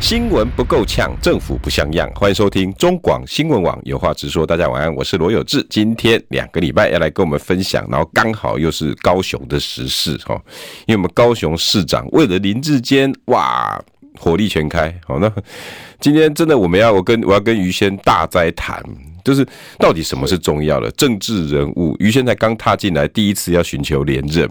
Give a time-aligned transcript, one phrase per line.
[0.00, 2.08] 新闻不够呛，政府不像样。
[2.14, 4.46] 欢迎收听中广新闻网有话直说。
[4.46, 5.66] 大家晚安，我是罗有志。
[5.68, 10.40] 今天两个礼拜要来跟我们分享，然后刚好又是高雄的时事哈，
[10.86, 13.82] 因为我们高雄市长为了林志坚，哇，
[14.18, 14.94] 火力全开。
[15.06, 15.30] 好，那
[16.00, 18.82] 今天真的我们要我跟我要跟于先大哉谈。
[19.24, 19.44] 就是
[19.76, 21.96] 到底什么是重要的政治人物？
[21.98, 24.48] 于现在刚踏进来，第一次要寻求连任，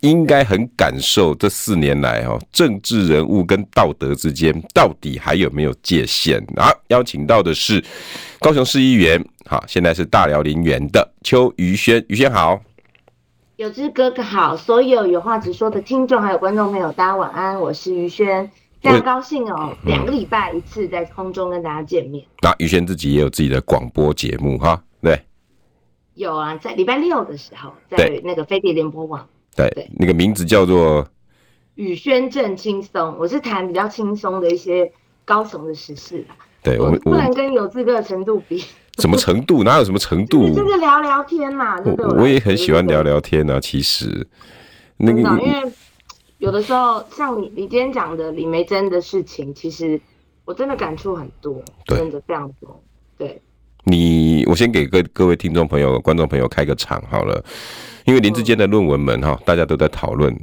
[0.00, 6.44] 应该很感受这四年来哦，政治人物跟道德之间到底还有没有界限？
[6.56, 7.80] 啊，邀请到的是
[8.40, 12.60] 高雄市议员，好，现在是大寮林园的邱于轩，于轩好，
[13.54, 18.50] 有志哥哥好，所有有话直说的听众还有观众朋友，大家晚安，我是于轩。
[18.84, 22.22] 非常高兴哦，两个礼拜一次在空中跟大家见面。
[22.42, 25.18] 那于轩自己也有自己的广播节目哈，对，
[26.14, 29.26] 有啊，在礼拜六的时候，在那个飞碟联播网，
[29.56, 31.08] 对对，那个名字叫做
[31.76, 34.92] 宇轩正轻松，我是谈比较轻松的一些
[35.24, 36.36] 高雄的时事啦。
[36.62, 38.62] 对，我们不能跟有志哥的程度比，
[38.98, 39.64] 什么程度？
[39.64, 40.46] 哪有什么程度？
[40.54, 41.80] 就是聊聊天嘛。
[41.84, 44.26] 我我也很喜欢聊聊天啊，其实
[44.98, 45.72] 那个因为。
[46.44, 49.98] 有的时候，像你你今天讲的李梅珍的事情，其实
[50.44, 52.78] 我真的感触很多，真的非常多。
[53.16, 53.40] 对，
[53.84, 57.42] 你我先给各各位听众朋友、观众朋友开个场好了，
[58.04, 60.38] 因为林志坚的论文们哈，大家都在讨论。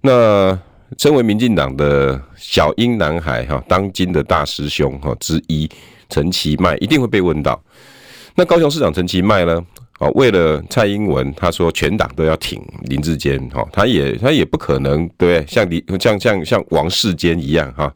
[0.00, 0.56] 那
[0.96, 5.68] 身为民进党的小英男孩哈，当今的大师兄哈之一
[6.08, 7.60] 陈其迈一定会被问到。
[8.36, 9.60] 那高雄市长陈其迈呢？
[10.02, 15.46] 哦，为了蔡英文，他说全党都要挺林志坚，哈，他也他也不可能，对不对？
[15.46, 17.94] 像李像像像王世坚一样，哈，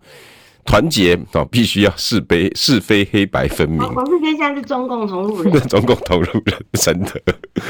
[0.65, 3.81] 团结哦，必须要是非是非黑白分明。
[3.93, 7.21] 王世坚现在是中共同路人， 中共同路人，真的。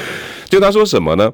[0.51, 1.33] 就他说什么呢？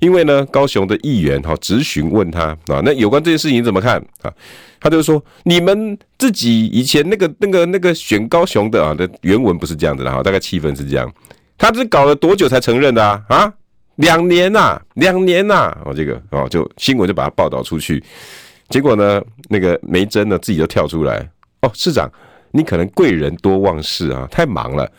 [0.00, 4.32] 因为呢，高雄的议员哈质询问他啊，那有关这件事情你怎么看啊？
[4.78, 11.12] 他就说，你们自己以前那个那个那个选高雄的啊的原文不是这样子的哈，大概气氛是这样。
[11.56, 13.22] 他是搞了多久才承认的啊？
[13.28, 13.52] 啊，
[13.96, 15.76] 两年呐，两年呐！
[15.84, 18.02] 哦，这个哦，就新闻就把它报道出去，
[18.68, 21.28] 结果呢，那个梅珍呢自己就跳出来
[21.62, 22.10] 哦，市长，
[22.50, 24.90] 你可能贵人多忘事啊，太忙了。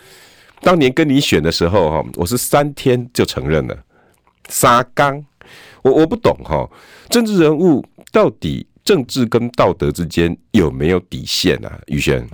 [0.62, 3.78] 当年跟你选的时候哈，我是三天就承认了，
[4.50, 5.24] 沙刚，
[5.84, 6.68] 我我不懂哈，
[7.10, 11.80] 政治人物到底政治跟道德之间有没有底线啊？
[11.88, 12.28] 宇轩。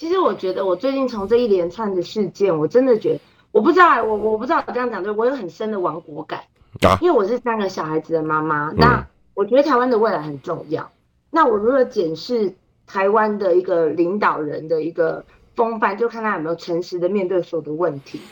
[0.00, 3.20] 其实我觉得，我最近从这一连串的事件，我真的觉得，
[3.52, 6.40] 我不知道，我我不知道我这样讲对，我有很深的亡国感
[6.80, 10.90] 啊，因为我是三个小孩子的妈妈，那我觉得台湾的未来很重要。
[11.30, 12.54] 那我如果检视
[12.86, 15.22] 台湾的一个领导人的一个
[15.54, 18.22] 风范，就看他有没有诚实的面对所有的问题。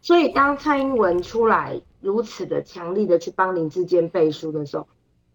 [0.00, 4.86] 所以当蔡英文出来如此的强力的去帮林志坚背书的时候，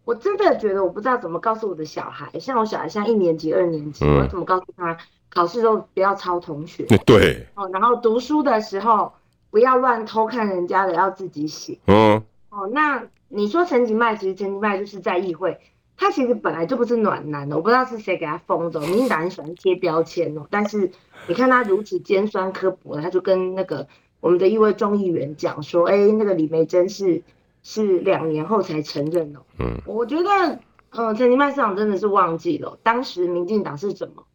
[0.05, 4.97] 我真的觉得我不知道怎么告诉我的小孩，像我小孩现在一年级、二年级，我怎么告诉他？
[5.33, 9.13] 考试都不要抄同学，对哦，然后读书的时候
[9.49, 11.79] 不要乱偷看人家的，要自己写。
[11.87, 15.57] 嗯，哦，那你说陈吉迈，其实陈吉迈就是在议会，
[15.95, 18.81] 他其实本来就不是暖男的，我不知道是谁给他封的。
[18.81, 20.91] 民进党很喜欢贴标签哦，但是
[21.27, 23.87] 你看他如此尖酸刻薄，他就跟那个
[24.19, 27.23] 我们的一位众议员讲说，哎，那个李梅珍是
[27.63, 29.39] 是两年后才承认哦。
[29.59, 30.59] 嗯，我觉得，
[30.89, 34.25] 嗯，陈吉迈市长真的是忘记了当时民进党是怎么。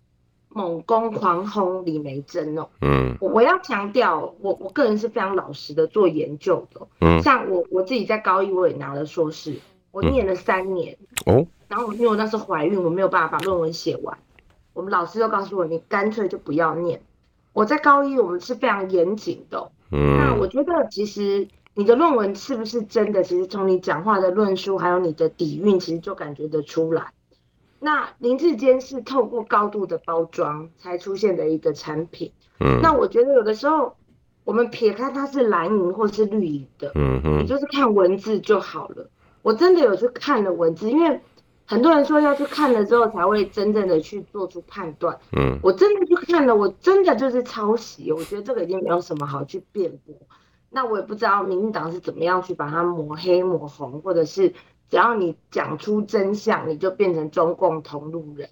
[0.57, 9.55] 猛攻狂轰李梅珍哦，嗯，我我要强调，我我个人是非常老实的做研究的，嗯，像我我自己在高一我也拿了硕士，
[9.91, 10.97] 我念了三年，
[11.27, 14.17] 哦，然后因为我那时候怀孕，我没有办法把论文写完，
[14.73, 17.03] 我们老师就告诉我，你干脆就不要念。
[17.53, 27.13] 我在高一我们是非常严谨的，嗯，那我觉得其实你的论文是不是真的，其实从你讲话的论述还有你的底蕴，其实就感觉得出来。
[27.87, 32.33] 那林志坚是透过高度的包装才出现的一个产品。
[32.59, 33.95] 嗯，那我觉得有的时候
[34.43, 39.09] 我们撇开它是蓝营或是绿营的，嗯嗯，你就是看文字就好了。
[39.43, 41.21] 我真的有去看了文字，因为
[41.65, 45.17] 很多人说要去看了之后才会真正的去做出判断。
[45.37, 48.11] 嗯，我真的去看了，我真的就是抄袭。
[48.11, 50.17] 我觉得这个已经没有什么好去辩驳。
[50.71, 54.53] 那我也不知道民进党是怎么样去把它抹黑抹红，或者是。
[54.89, 58.49] 只要你讲出真相，你就变成中共同路人，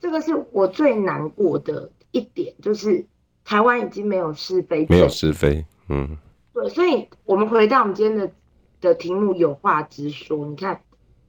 [0.00, 3.06] 这个是我最难过的一点，就是
[3.44, 6.16] 台湾已经没有是非，没有是非，嗯，
[6.52, 8.32] 对，所以我们回到我们今天的
[8.80, 10.46] 的题目，有话直说。
[10.46, 10.82] 你看，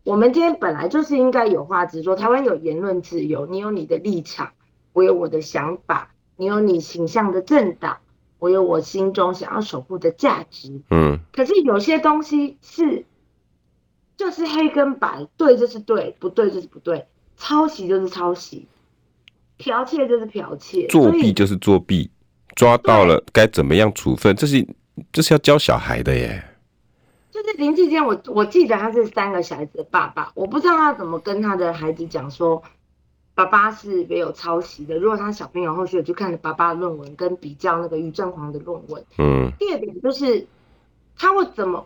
[0.03, 2.15] 我们今天本来就是应该有话直说。
[2.15, 4.51] 台湾有言论自由，你有你的立场，
[4.93, 7.97] 我有我的想法，你有你形象的政党，
[8.39, 11.19] 我有我心中想要守护的价值，嗯。
[11.31, 13.05] 可是有些东西是，
[14.19, 17.07] 就是黑跟白，对就是对，不对就是不对，
[17.37, 18.67] 抄袭就是抄袭。
[19.57, 22.11] 剽窃就是剽窃，作弊就是作弊，
[22.53, 24.35] 抓到了该怎么样处分？
[24.35, 24.67] 这是
[25.13, 26.43] 这是要教小孩的耶。
[27.31, 32.61] 就是林志坚，我我记得他是三个小孩子的爸爸，我不知道他怎么跟他的孩子讲说，
[33.33, 34.97] 爸爸是没有抄袭的。
[34.99, 39.49] 如果他小朋友后续有去看爸爸的论文，跟比较那个于正煌的论文，嗯。
[39.57, 40.45] 第二点就是
[41.17, 41.85] 他会怎么，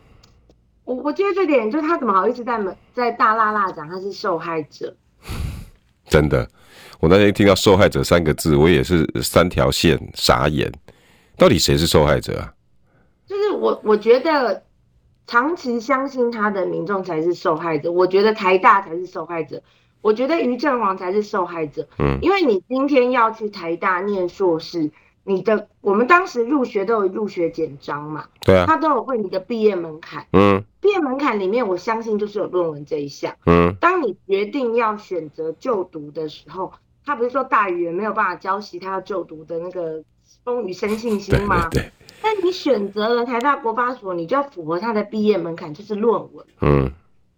[0.86, 2.60] 我我觉得这点就是他怎么好意思在
[2.94, 4.96] 在大辣辣讲他是受害者？
[6.08, 6.48] 真的。
[7.00, 10.72] 我那天听到“受害者”三个字，我也是三条线傻眼。
[11.36, 12.54] 到底谁是受害者啊？
[13.26, 14.64] 就是我，我觉得
[15.28, 17.92] 长期相信他的民众才是受害者。
[17.92, 19.62] 我觉得台大才是受害者。
[20.02, 21.86] 我觉得于正煌才是受害者。
[22.00, 24.90] 嗯，因为你今天要去台大念硕士，
[25.24, 28.26] 你的我们当时入学都有入学简章嘛？
[28.42, 30.28] 对啊，他都有问你的毕业门槛。
[30.34, 33.36] 嗯，毕业门槛里面，我相信就是有论文这一项。
[33.46, 36.74] 嗯，当你决定要选择就读的时候。
[37.06, 40.02] 他不是说大语言没有办法教习他要就读的那个
[40.46, 41.68] 风雨生信心吗？
[41.70, 41.92] 对，对，对。
[42.22, 46.46] 但你选择了台大国发所，你就要符合他的毕业门槛，就是论文。
[46.62, 46.90] 嗯。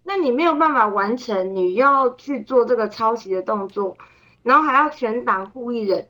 [0.04, 3.98] 那你没有办法完成，你要去做这个抄袭的动作，
[4.44, 6.10] 然后还要全党护一人，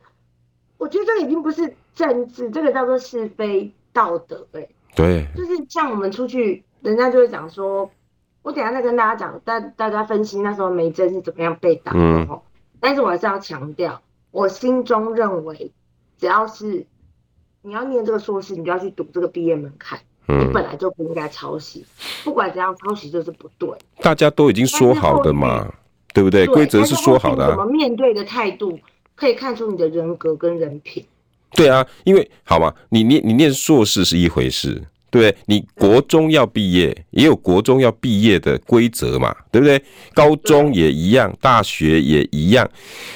[0.78, 4.62] 我觉得这个已经不是政治，这个叫做是非道德、欸。
[4.62, 5.28] 哎，对。
[5.36, 7.90] 就是像我们出去，人家就会讲说，
[8.42, 12.00] 我等下再跟大家讲，大大家分析那时候梅珍是怎么样被打的。
[12.00, 12.42] 嗯。
[12.80, 14.02] 但是我还是要强调，
[14.32, 15.72] 我心中认为，
[16.18, 16.86] 只要是
[17.62, 20.00] 你要念这个硕士，你就要去读这个毕业门槛。
[20.28, 21.86] 嗯，你本来就不应该抄袭，
[22.24, 23.70] 不管怎样抄袭就是不对。
[24.02, 25.72] 大家都已经说好的嘛，
[26.16, 26.48] 对不对？
[26.48, 27.50] 规则是说好的啊。
[27.52, 28.80] 怎么面对的态度，
[29.16, 31.04] 可以看出你的人格跟人品。
[31.52, 34.84] 对啊，因为好嘛，你念你念硕士是一回事。
[35.10, 39.82] 对，你国中要毕业，也有国中要毕业的规则嘛，对不对？
[40.14, 42.70] 高中也一样，大学也一样。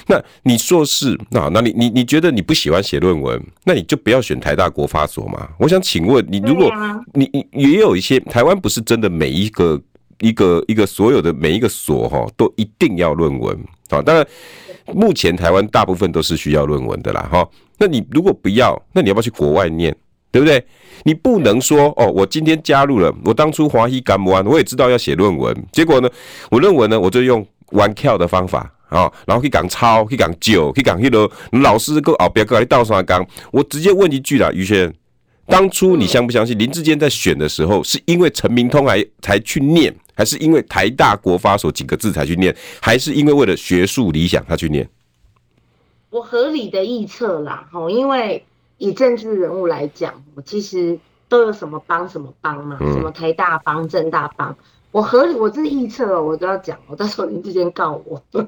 [0.08, 5.50] 那你硕士，那那你你你觉得你不喜欢写论文，那你就不要选台大国发所嘛。
[5.58, 6.72] 我想请问你，如果
[7.14, 9.82] 你你也有一些台湾不是真的每一个
[10.22, 13.60] 一个一个所有的每一个所哈都一定要论文
[13.98, 14.02] 啊？
[14.02, 14.26] 当然，
[14.94, 17.48] 目前台湾大部分都是需要论文的啦哈。
[17.78, 19.96] 那你如果不要，那你要不要去国外念？
[20.32, 20.64] 对不对？
[21.06, 26.10] 你不能说哦，我今天加入了，我当初华裔干不完，我也知道要写论文，结果呢，
[26.52, 31.28] 我论文呢，我就用玩跳的方法啊、然后去讲抄，去讲旧，去讲迄个
[31.60, 34.94] 老师个后边个来倒沙缸，我直接问一句啦，于轩，
[35.48, 44.88] 当初你相不相信林志坚在选的时候，是因为陈明通来才去念，还是因为台大国发所几个字才去念，还是因为为了学术理想他去念？
[46.10, 48.44] 我合理的臆测啦，吼，因为。
[48.82, 54.56] 以政治人物来讲，我其实都有什么帮什么帮嘛，什么台大帮、政大帮。
[54.92, 56.80] 我合理，我这是臆测，我都要讲。
[56.88, 58.24] 我到时候林智坚告我。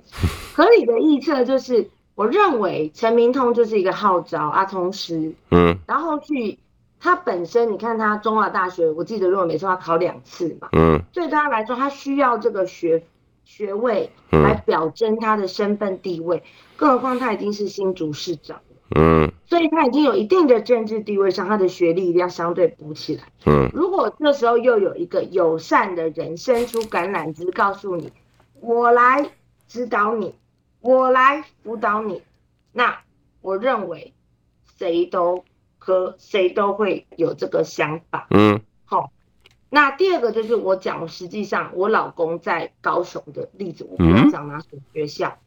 [0.56, 1.86] 合理的臆测就是，
[2.16, 6.58] 我认为陈明通就是一个号召啊，同时，嗯，然后去
[7.04, 13.04] 他本身，你看他中华大学，我记得如果没错，他考两次嘛，嗯，对他来说，他需要这个学
[13.44, 16.44] 学位来表征他的身份地位，
[16.78, 18.62] 更何况他已经是新竹市长。
[18.94, 23.24] 嗯，所以他已经有一定的政治地位上，他的学历一定要相对补起来。
[23.46, 28.12] 嗯，如果这时候又有一个友善的人伸出橄榄枝，告诉你，
[28.60, 29.32] 我来
[29.68, 30.36] 指导你，
[30.82, 32.22] 我来辅导你，
[32.74, 33.00] 那
[33.42, 34.14] 我认为
[34.78, 35.44] 谁都
[35.84, 38.28] 和谁都会有这个想法。
[38.30, 39.12] 嗯，好，
[39.68, 45.40] 那第二个就是我讲，实际上我老公在高雄的例子，我不要讲哪所学校。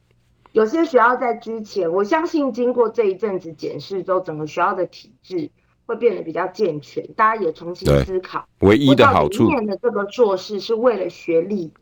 [0.50, 5.50] 有些学校在之前，我相信经过这一阵子检视之后，整个学校的体制
[5.86, 8.48] 会变得比较健全，大家也重新思考。
[8.58, 11.72] 唯一的好处，念的这个做事是为了学历，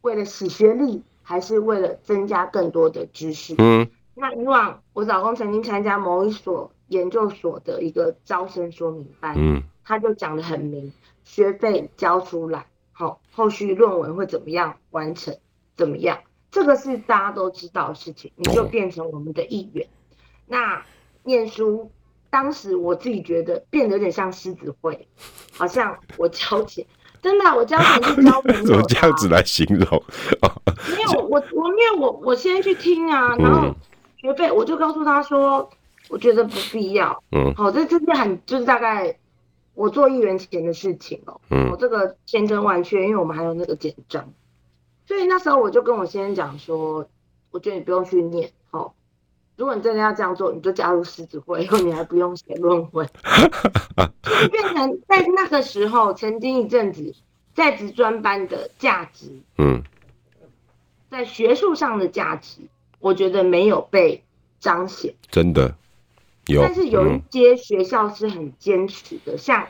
[0.00, 3.54] 为了洗学历，还是为了增加更多的知识？
[3.58, 10.92] 嗯，那以往我老公曾经参加某一所研究所的一个招生说明班，嗯，他就讲得很明，
[11.24, 15.34] 学费交出来，好，后续论文会怎么样完成，
[15.74, 16.18] 怎么样？
[16.50, 19.86] 这个是大家都知道的事情，你就变成我们的一员。
[20.46, 20.84] 那
[21.24, 21.90] 念书，
[22.28, 25.08] 当时我自己觉得变得有点像狮子会，
[25.56, 26.84] 好像我交钱，
[27.22, 28.62] 真的，我交钱是 交朋友。
[28.64, 30.04] 怎么这样子来形容？
[30.94, 33.74] 没有，我我因为我我先去听啊，然后
[34.18, 35.70] 学费我就告诉他说，
[36.12, 37.24] 我觉得不必要。
[37.32, 39.18] 嗯，好，这这是很就是大概
[39.72, 41.40] 我做议员前的事情哦。
[41.50, 44.30] 嗯，我这个千真万确，因为我们还有那个简章，
[45.06, 47.08] 所以那时候我就跟我先生讲说，
[47.50, 48.94] 我觉得你不用去念，好，
[49.56, 53.08] 如果你真的要这样做，你就加入狮子会，以后你还不用写论文。
[54.22, 57.14] 就变成在那个时候，曾经一阵子
[57.54, 59.82] 在职专班的价值，嗯，
[61.10, 62.60] 在学术上的价值，
[63.00, 64.22] 我觉得没有被
[64.60, 65.74] 彰显，真的
[66.46, 66.62] 有。
[66.62, 69.66] 但是有一些学校是很坚持的，嗯、像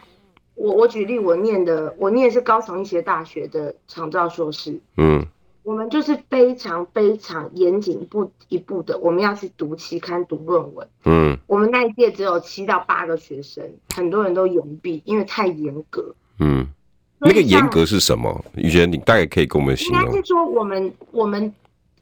[0.54, 5.26] 我，我举例，我念的，我念的是高雄医学大学的长照硕士，嗯。
[5.64, 10.88] 我们就是非常非常严谨，一步一步的，我们要去读期刊、读论文。
[11.04, 13.64] 嗯，我们那一届只有七到八个学生，
[13.94, 16.12] 很多人都延毕，因为太严格。
[16.40, 16.66] 嗯，
[17.20, 18.44] 那个严格是什么？
[18.56, 20.00] 宇轩，你大概可以跟我们形容。
[20.00, 21.54] 应该是说，我们我们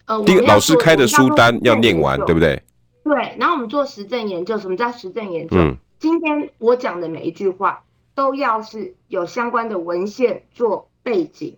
[0.07, 2.59] 呃，第一个老师开的书单要念完，对不对？
[3.05, 3.37] 对。
[3.39, 5.57] 然后我们做实证研究，什么叫实证研究？
[5.57, 7.83] 嗯，今天我讲的每一句话，
[8.15, 11.57] 都要是有相关的文献做背景、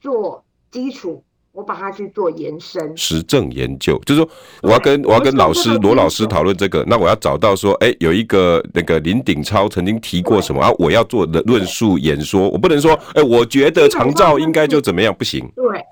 [0.00, 1.22] 做基础。
[1.52, 4.30] 我把它去做延伸，实证研究，就是说
[4.62, 15.50] 我要跟我要跟老师罗老师讨论这个，那我要找到说，哎、欸，有一个那个林鼎超曾经提过什么啊，我要做的论述演说，我不能说，哎、欸，我觉得长照应该就怎么样，不行。
[15.56, 15.84] 对，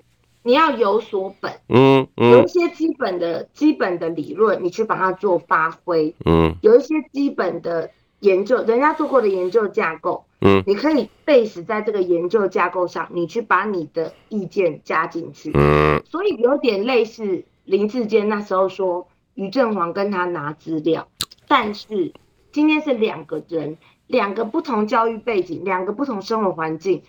[0.47, 10.25] 你要有所本，嗯，嗯，有一些基本的基本的理论，你去把它做发挥，嗯，有一些基本的研究，人家做过的研究架构。
[10.43, 15.51] 嗯，你可以 base 在这个研究架构上，你去把你的意见加进去。
[15.53, 21.09] 嗯，所以有点类似林志坚那时候说于正煌跟他拿资料，
[21.49, 22.13] 但是
[22.53, 27.03] 今天是两个人，两个不同教育背景，两个不同生活环境，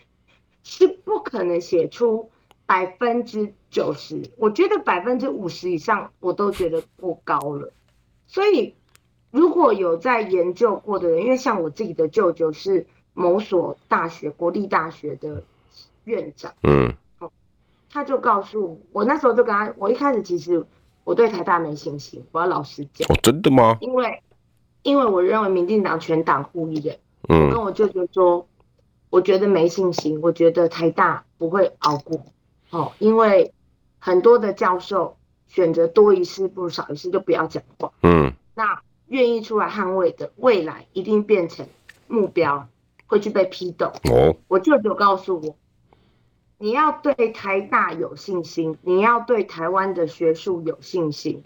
[0.63, 2.32] 是不可能写出
[2.67, 4.29] 百分之九十。
[4.38, 7.74] 我觉得百分之五十以上我都觉得过高了。
[8.27, 8.75] 所以
[9.31, 12.86] 如果有在研究过的人，因为像我自己的舅舅是。
[13.19, 15.41] 某所大学，国立大学的
[16.03, 16.93] 院长，嗯，
[17.89, 20.63] 他就告诉我，我那时候就跟他，我一开始其实
[21.03, 23.07] 我对台大没信心，我要老实讲。
[23.09, 23.75] 哦，真的吗？
[23.81, 24.21] 因为，
[24.83, 28.47] 因为我认为民进党全党护一人，嗯，我跟我舅舅说，
[29.09, 32.24] 我觉得没信心，我觉得台大不会熬过，
[32.69, 33.53] 哦，因为
[34.00, 41.67] 很多的教授选择多一事不如少一事，就不要讲话，嗯，那愿意出来捍卫的未来一定变成
[42.07, 42.67] 目标。
[43.09, 43.93] 会去被批斗。
[44.12, 45.55] 哦，我舅舅告诉我，
[46.57, 51.41] 你要对台大有信心，你要对台湾的学术有信心，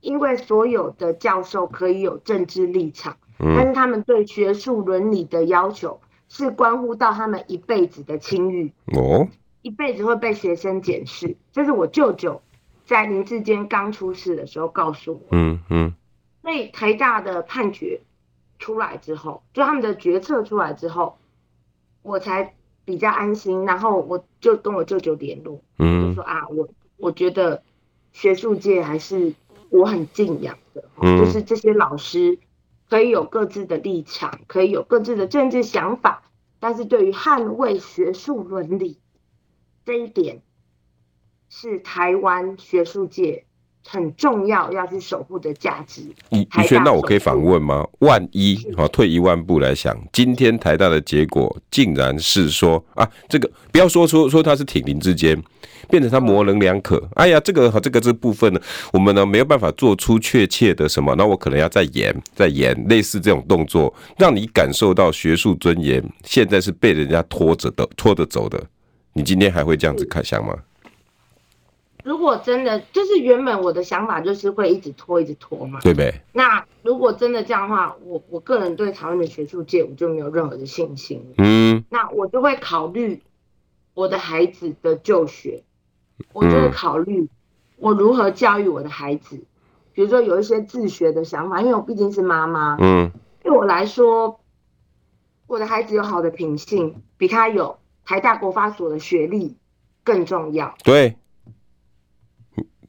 [0.00, 8.72] 因为所有的教授可以有政治立场，但是他们对学术伦理的要求是关乎到他们一辈子的清誉。
[8.96, 9.26] 哦，
[9.62, 12.42] 一辈子会被学生检视，这是我舅舅
[12.84, 15.26] 在林志坚刚出事的时候告诉我。
[15.30, 15.94] 嗯嗯，
[16.42, 18.00] 所以台大的判决。
[18.58, 21.18] 出来之后，就他们的决策出来之后，
[22.02, 22.54] 我才
[22.84, 23.64] 比较安心。
[23.64, 27.64] 然后我就跟我舅舅联络，嗯，就说啊，我我觉得
[28.12, 29.34] 学术界还是
[29.68, 32.38] 我很敬仰的，嗯，就是这些老师
[32.88, 36.22] 可以有各自的立场，可以有各自的政治想法，
[36.60, 38.98] 但是对于捍卫学术伦理
[39.84, 40.40] 这一点，
[41.48, 43.44] 是台湾学术界。
[43.84, 46.02] 很重要要去守护的价值。
[46.30, 47.84] 宇宇轩，那我可以反问吗？
[47.98, 55.36] 万一好退一万步来想，今天台大的结果竟然是说啊，这个不要说说说他是挺林之间，
[55.90, 57.02] 变成他模棱两可。
[57.14, 58.60] 哎呀，这个和这个这部分呢，
[58.92, 68.64] 我们呢没有办法做出确切的什么，那我可能要再演再演类似这种动作，让你感受到学术尊严现在是被人家拖着的拖着走的。
[69.14, 70.56] 你今天还会这样子看想吗？
[72.04, 76.24] 如果真的就是原本我的想法就是会一直拖一直拖嘛，对呗？
[76.32, 81.32] 那如果真的这样的话，我我个人对台湾的学术界我就没有任何的信心。
[81.38, 83.22] 嗯，那我就会考虑
[83.94, 85.62] 我的孩子的就学，
[86.32, 87.28] 我就会考虑
[87.76, 89.44] 我如何教育我的孩子。
[89.92, 93.12] 比如说有一些自学的想法，因为我毕竟是妈妈，嗯，
[93.44, 94.40] 对我来说，
[95.46, 99.56] 我的孩子有好的品性，比他有台大国发所的学历
[100.04, 100.74] 更重要。
[100.84, 101.16] 对。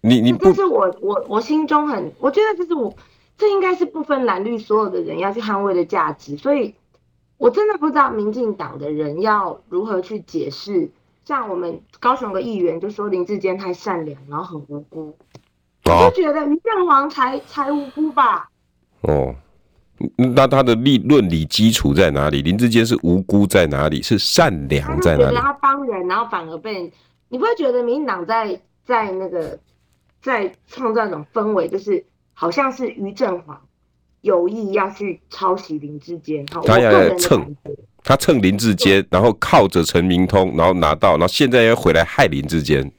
[0.05, 2.93] 你你这是我我我心中很，我觉得这是我，
[3.37, 6.75] 这应该是不分蓝绿所有的人要去捍卫的价值，所以
[7.37, 10.91] 我真的不知道民进党的人要如何去解释。
[11.23, 15.15] 像我们高雄的议员就说林志坚太善良，然后很无辜，
[15.85, 18.49] 我就觉得于正煌才才无辜吧。
[19.03, 19.33] 哦，
[20.15, 22.41] 那他的立论理基础在哪里？
[22.41, 24.01] 林志坚是无辜在哪里？
[24.01, 25.35] 是善良在哪里？
[25.35, 26.91] 他帮人，然后反而被
[27.29, 29.59] 你不会觉得民进党在在那个。
[30.23, 32.01] 在创造一种氛围，就是
[32.33, 33.61] 好像是于振煌
[34.21, 37.53] 有意要去抄袭林志坚，他要蹭，
[38.01, 42.89] 他蹭林志坚，然后靠着陈明通，然后拿到，然后现在又回来害林志坚。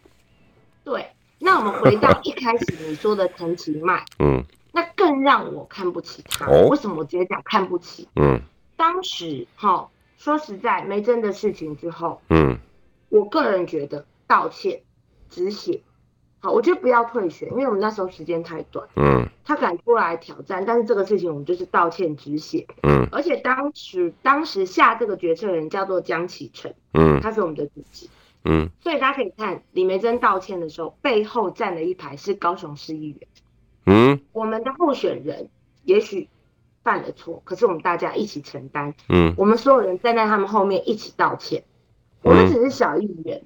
[0.85, 1.03] 对，
[1.39, 6.47] 那我们回到一开始你说的陈其迈，嗯，那更让我看不起他。
[6.47, 8.09] 哦、为什么我直接讲看不起？
[8.17, 8.41] 嗯，
[8.77, 9.89] 当时哈，
[10.19, 12.59] 说实在，梅珍的事情之后，嗯，
[13.09, 14.83] 我个人觉得道歉
[15.31, 15.81] 止血。
[16.41, 18.87] 好，我觉得不要退选，因为我们那时候时间太短。
[18.97, 22.67] 嗯，他敢出来挑战，但是这个事情我们就是道歉止血。
[22.83, 26.75] 嗯，而且当时当时下这个决策的人叫做江启臣。
[26.95, 28.11] 嗯，他是我们的主席。
[28.45, 33.19] 嗯，所以大家可以看李梅珍道歉的时候，背后站了一排是高雄市议员。
[33.87, 35.49] 嗯，我们的候选人
[35.85, 36.29] 也许
[36.83, 38.95] 犯了错，可是我们大家一起承担。
[39.09, 41.65] 嗯，我们所有人站在他们后面一起道歉。
[42.23, 43.43] 我们只是小议员，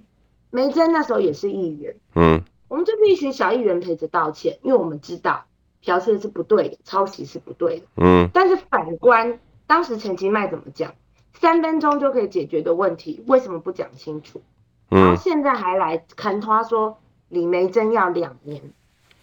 [0.51, 1.97] 梅珍那时候也是议员。
[2.15, 2.43] 嗯。
[2.69, 5.47] 我们就是一群小议员陪着道歉，因为我们知道
[5.83, 7.87] 剽窃是不对的，抄袭是不对的。
[7.97, 8.29] 嗯。
[8.33, 10.95] 但是反观当时陈其迈怎么讲，
[11.33, 14.43] 三分钟就可以解决的问题，为什么不讲清楚？
[14.91, 15.01] 嗯。
[15.01, 18.63] 然后现在还来砍他说李梅珍要两年，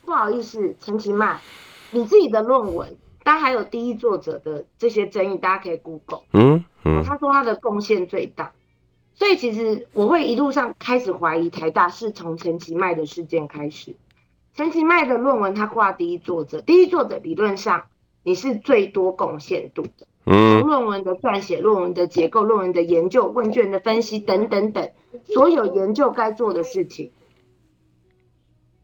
[0.05, 1.41] 不好意思，陈其迈，
[1.91, 6.21] 你自己的论文，当然还有第一作者的这些争议，大家可以 Google。
[6.31, 7.03] 嗯嗯。
[7.03, 8.53] 他说他的贡献最大。
[9.17, 13.95] 所以其实我会一路上开始怀疑台大是从陈其迈的事件开始。
[14.53, 17.83] 陈其迈的论文他挂第一作者，第一作者理论上
[18.23, 24.91] 你是最多贡献度的，嗯，论文的撰写、论文的结构、论文的研究、问卷的分析等等等，
[25.23, 27.11] 所有研究该做的事情，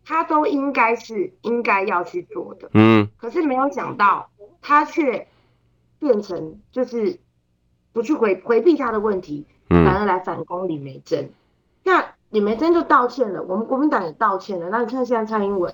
[0.06, 3.10] 他都应该是应该要去做的，嗯。
[3.18, 4.30] 可是没有想到
[4.62, 5.28] 他却
[6.00, 7.20] 变成就是
[7.94, 9.46] 不去回回避他的问题。
[9.70, 11.30] 反而来反攻李眉蓁，
[11.84, 14.70] 那李梅珍就道歉了，我们国民党也道歉了。
[14.70, 15.74] 那你看现在蔡英文，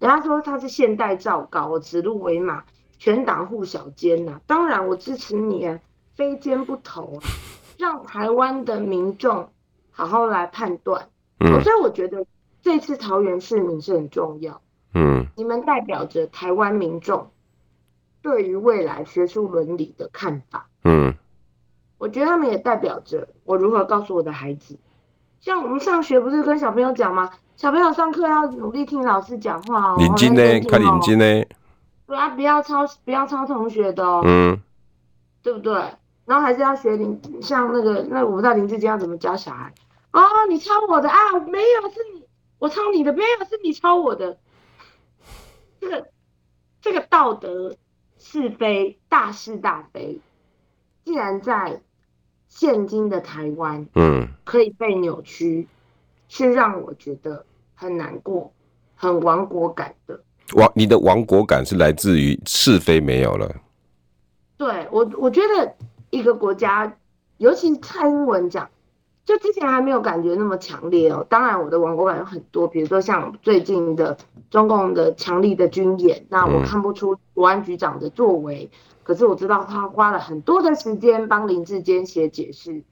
[0.00, 2.64] 人家说他是现代造高，我指鹿为马，
[2.98, 4.40] 全党护小奸呐、啊。
[4.48, 5.78] 当然我支持你啊，
[6.16, 7.22] 非奸不投啊，
[7.78, 9.48] 让台湾的民众
[9.92, 11.08] 好好来判断。
[11.38, 12.26] 嗯，所以我觉得
[12.62, 14.60] 这次桃园市民是很重要。
[14.94, 17.30] 嗯，你们代表着台湾民众
[18.22, 20.68] 对于未来学术伦理的看法。
[20.84, 21.14] 嗯。
[21.98, 24.78] 我觉得他们也代表着我如何告诉我的孩子，
[25.40, 27.30] 像我们上学不是跟小朋友讲吗？
[27.56, 29.96] 小朋友上课要努力听老师讲话哦。
[29.98, 31.44] 认真呢，看认真呢。
[32.06, 34.22] 对啊，不要抄，不要抄同学的哦。
[34.24, 34.60] 嗯。
[35.42, 35.74] 对不对？
[36.24, 39.72] 然后还是要学林，像那个，那我不知道林志坚要怎么教小孩。
[40.12, 41.16] 哦，你抄我的啊？
[41.46, 42.17] 没有，是你，
[42.58, 44.38] 我抄你的，没有，是你抄我的。
[45.80, 46.08] 这个，
[46.80, 47.76] 这个道德
[48.18, 50.20] 是非大是大非，
[51.04, 51.80] 既然在。
[52.50, 55.68] 现今的台湾，嗯，可以被扭曲，
[56.30, 57.44] 是让我觉得
[57.74, 58.50] 很难过、
[58.94, 60.18] 很亡国感的。
[60.54, 63.54] 亡，你的亡国感是来自于是非没有了。
[64.56, 65.76] 对我，我觉得
[66.08, 66.96] 一个国家，
[67.36, 68.68] 尤其蔡英文讲，
[69.28, 71.26] 就之前还没有感觉那么强烈哦。
[71.28, 74.16] 当然，我的亡国感有很多，比如说像最近的
[74.48, 78.70] 中共的强力的军演，那我看不出国安局长的作为。
[78.72, 82.82] 嗯可是我知道他花了很多的时间帮林志坚写解释，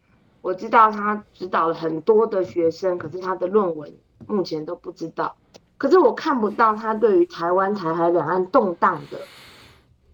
[0.40, 3.92] 我知道他指导了很多的学生，可是他的论文
[4.27, 5.37] 目前都不知道。
[5.77, 9.18] 可是我看不到他对于台湾台海两岸动荡的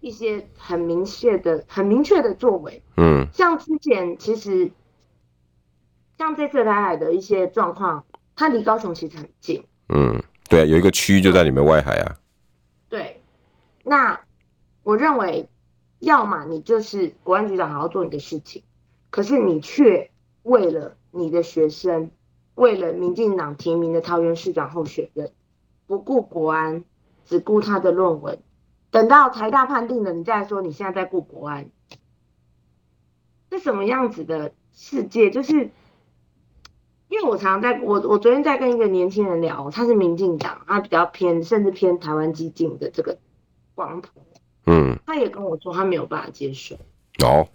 [0.01, 2.83] 一些很明确的、很明确的作为。
[2.97, 4.69] 嗯，像之前其实
[6.17, 9.63] 像这次台海的一些状况，它离高雄其实很近。
[9.89, 12.15] 嗯，对啊，有一个区就在你们外海啊。
[12.89, 13.21] 对，
[13.83, 14.19] 那
[14.83, 15.47] 我认为。
[15.99, 18.61] 要么你就是国安局长，好好做你的事情，
[19.09, 22.11] 可是你却为了你的学生，
[22.55, 25.31] 为了民进党提名的桃园市长候选人，
[25.87, 26.83] 不顾国安，
[27.23, 28.37] 只顾他的论文，
[28.91, 31.69] 等到台大判定了，你再说你现在在顾国安，
[33.49, 35.29] 是什么样子的世界？
[35.31, 35.69] 就是
[37.13, 43.19] 因为我常常在我我昨天在跟一个年轻人聊，他是民进党，他比较偏甚至偏台湾激进的这个
[43.75, 44.09] 光谱。
[44.65, 46.75] 嗯，他也跟我说他没有办法接受。
[47.23, 47.47] 哦，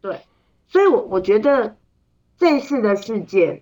[0.00, 0.22] 对，
[0.68, 1.76] 所以我，我我觉得
[2.38, 3.60] 这次的事件，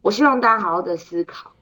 [0.00, 1.52] 我希望大家好好的思考，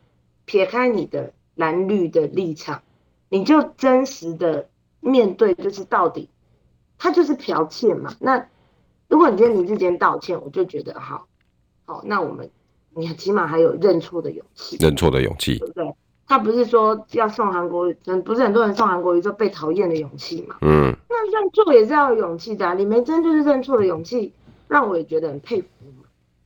[0.45, 2.83] 撇开你的蓝绿的立场，
[3.29, 4.69] 你就真实的
[5.01, 6.31] 面对，就是到底
[6.97, 8.15] 他就是剽窃嘛。
[8.21, 8.47] 那
[9.09, 11.27] 如果你觉得你之前道歉，我就觉得好，
[11.85, 12.51] 好，那我们
[12.95, 15.95] 你起码还有认错的勇气，认错的勇气，对不对？
[16.27, 17.95] 他不是说要送韩国瑜，
[18.25, 20.57] 不是很多人送韩国瑜就被讨厌的勇气嘛？
[20.63, 22.73] 嗯，那认错也是要有勇气的啊。
[22.73, 24.33] 李梅珍就是认错的勇气，
[24.67, 25.69] 让我也觉得很佩服
[26.01, 26.05] 嘛。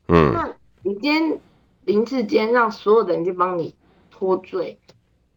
[0.09, 1.41] 嗯，那你今天
[1.85, 3.73] 林志坚让所有的人去帮你
[4.11, 4.77] 脱罪，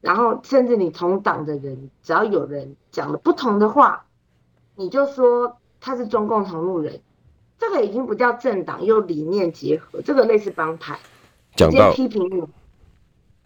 [0.02, 4.06] 然后甚至你同党的人，只要有人讲了不同的话，
[4.76, 7.00] 你就说他是中共同路人，
[7.62, 10.98] 这个已经不叫政党，又理念结合，这个类似帮派。
[11.56, 12.42] 讲到批评你，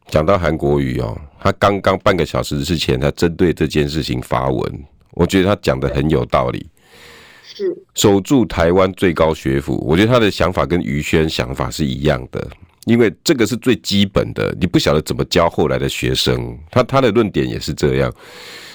[0.08, 6.66] 讲到韩国瑜哦，他刚刚半个小时之前，他针对这件事情发文，我觉得他讲的很有道理。
[7.44, 12.48] 是守住台湾最高学府，我觉得他的想法跟于轩想法是一样的。
[12.86, 16.58] 因为这个是最基本的，你不晓得怎么教后来的学生。
[16.72, 18.14] 他他的论点也是这样，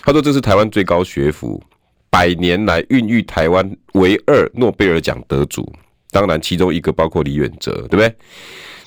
[0.03, 1.62] 他说这是台湾最高学府，
[2.11, 5.73] 百年来孕育台湾唯二诺贝尔奖得主，
[6.11, 8.14] 当然其中一个包括李远哲，对不对？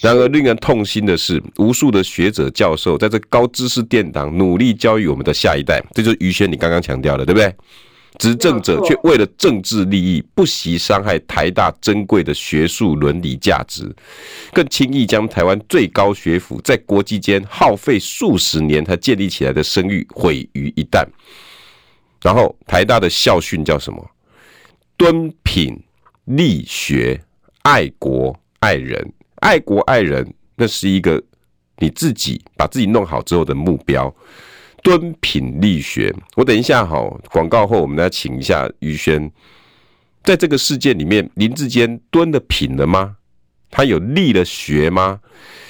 [0.01, 7.55] 然而令人痛心的是，无数的学者教授在这高知识殿堂努力教育我们的下一代，这就是于轩你刚刚强调的，对不对？
[8.19, 13.89] 执政者却为了政治利益，不惜伤害台大珍贵的学术伦理价值，
[14.51, 21.03] 更轻易将台湾最高学府在国际间耗费数十年才建立起来的声誉毁于一旦。
[22.23, 24.09] 然后台大的校训叫什么？
[24.95, 25.77] 敦品
[26.25, 27.19] 力学，
[27.63, 31.21] 爱国爱人，爱国爱人，那是一个
[31.77, 34.13] 你自己把自己弄好之后的目标。
[34.81, 36.97] 敦品力学，我等一下哈，
[37.31, 39.31] 广告后我们来请一下于轩，
[40.23, 43.17] 在这个事件里面，林志坚敦了品了吗？
[43.71, 45.19] 他有力了学吗？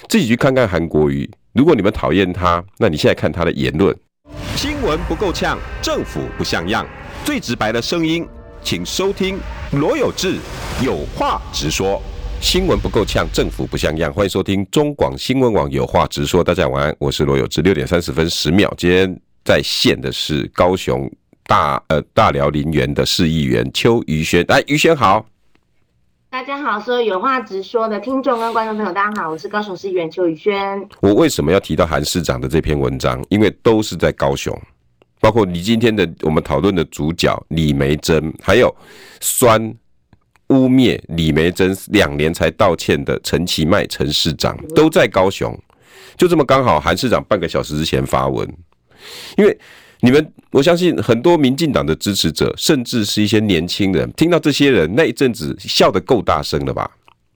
[0.09, 1.29] 自己去看看韩国瑜。
[1.53, 3.95] 如果你们讨厌他，那你现在看他的言论。
[4.63, 6.87] 新闻不够呛，政府不像样，
[7.25, 8.25] 最直白的声音，
[8.63, 9.37] 请收听
[9.73, 10.37] 罗有志
[10.81, 12.01] 有话直说。
[12.39, 14.13] 新闻不够呛，政府不像样。
[14.13, 16.41] 欢迎收听中广新闻网有话直说。
[16.41, 17.61] 大家晚安，我是罗有志。
[17.61, 21.11] 六点三十分十秒，今天在线的是高雄
[21.45, 24.45] 大呃大寮林园的市议员邱于轩。
[24.47, 25.25] 来，于轩好。
[26.33, 30.83] 大家好，所有有话直说的听众跟观众朋友，大家好，我是高雄市议员邱宇轩。
[30.99, 33.23] 我为什么要提到韩市长的这篇文章？
[33.29, 34.51] 因为都是在高雄，
[35.19, 38.75] 包括你今天的我们讨论的主角李梅珍，还有
[39.21, 39.71] 酸。
[40.47, 45.55] 污蔑李梅珍两年才道歉的陈其迈陈市长都在高雄，
[46.17, 48.47] 就这么刚好韩市长半个小时之前发文，
[49.37, 49.55] 因为
[50.03, 56.91] 你们我相信很多民进党的支持者，甚至是一些年轻人，听到这些人那一阵子笑得够大声了吧？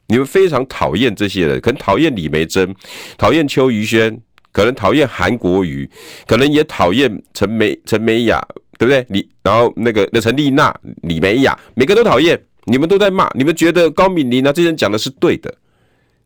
[0.08, 2.76] 你们非常讨厌这些人，可能讨厌李梅珍，
[3.18, 4.20] 讨厌邱于轩，
[4.52, 5.90] 可能讨厌韩国瑜，
[6.28, 8.46] 可能也讨厌陈美陈美雅，
[8.78, 9.06] 对不对？
[9.08, 12.38] 李然后那个那陈丽娜、李美雅，每个都讨厌。
[12.66, 15.56] 你们都在骂，你们觉得高敏玲啊这些人讲的是对的。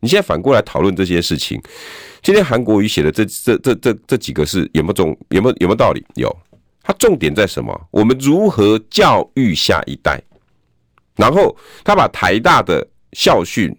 [0.02, 1.62] 你现在反过来讨论这些事情。
[2.22, 6.04] 今天韩国瑜写的这这这这这几个是有没有重有没有有没有道理？
[6.16, 6.36] 有，
[6.82, 7.88] 他重点在什么？
[7.92, 10.20] 我们如何教育下一代？
[11.14, 13.74] 然后他把台大的校训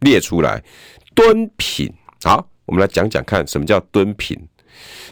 [0.00, 0.62] 列出来，
[1.14, 1.90] 敦品。
[2.22, 4.38] 好，我们来讲讲看什么叫敦品。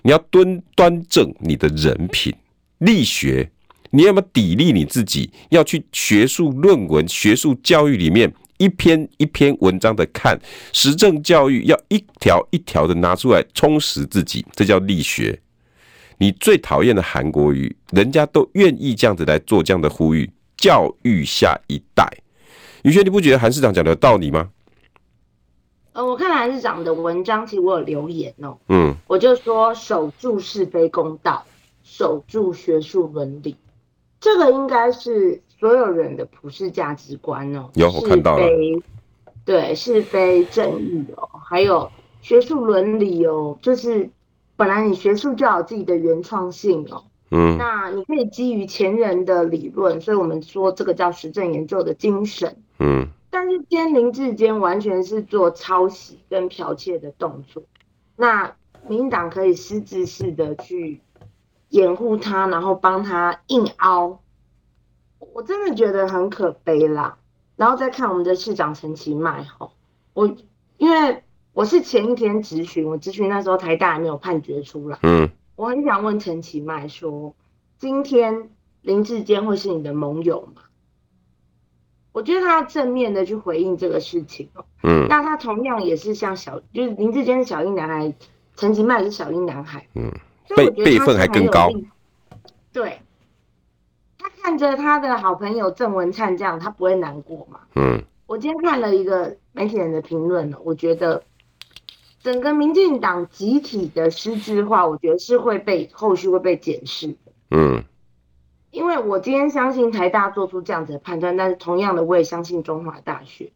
[0.02, 2.34] 你要敦端正你的人品，
[2.78, 3.50] 力学。
[3.90, 5.30] 你要么砥砺你自己？
[5.48, 10.38] 要去学术论文、学术教育里面一篇一篇文章的看，
[10.72, 15.40] 实证教育要一条一条的拿出来充实自己，这叫力学。
[16.18, 22.08] 你最讨厌的韩国瑜，人家都愿意这样子来做这样的呼吁，教育下一代。
[22.84, 24.48] 宇轩，你不觉得韩市长讲的有道理吗？
[25.92, 28.56] 呃，我看韩市长的文章，其实我有留言哦。
[28.68, 31.44] 嗯，我就说守住是非公道，
[31.82, 33.56] 守住学术伦理。
[34.20, 38.46] 这个应该是所有人的普世价值观哦，有我看到了，
[39.44, 41.90] 对，是非正义哦，还有
[42.20, 44.10] 学术伦理哦，就是
[44.56, 57.62] 本来你学术就有自己的原创性哦，嗯，那你可以基于前人的理论，所以我们说这个叫实证研究的精神，嗯，但是今天林智坚完全是做抄袭跟剽窃的动作，
[58.16, 58.54] 那
[58.88, 61.00] 民进党可以私自式的去。
[61.70, 64.20] 掩护他，然后帮他硬凹，
[65.18, 67.18] 我真的觉得很可悲啦。
[67.56, 69.72] 然后再看我们的市长陈其迈吼，
[70.12, 70.36] 我
[70.76, 77.34] 因为我是前一天咨询，我咨询那时候台大还没有判决出来，嗯，我很想问陈其迈说，
[77.78, 78.50] 今天
[78.82, 80.62] 林志坚会是你的盟友吗？
[82.12, 88.14] 我觉得他要正面的去回应这个事情哦，嗯，那他同样也是像小，就是林志坚是小英男孩，
[88.54, 90.12] 陈其迈是小英男孩，嗯。
[90.54, 91.68] 辈辈分还更高，
[92.72, 93.05] 对，他
[94.46, 97.62] 看着他的好朋友郑文灿这样，他不会难过吗？
[97.74, 101.24] 嗯，我今天看了一个媒体人的评论呢，我觉得
[102.22, 107.32] 整个民进党集体的失智化，我觉得是会被后续会被检视的。
[107.50, 107.82] 嗯，
[108.70, 113.50] 因为我今天相信台大做出这样子的判断，但是同样的，我也相信中华大学。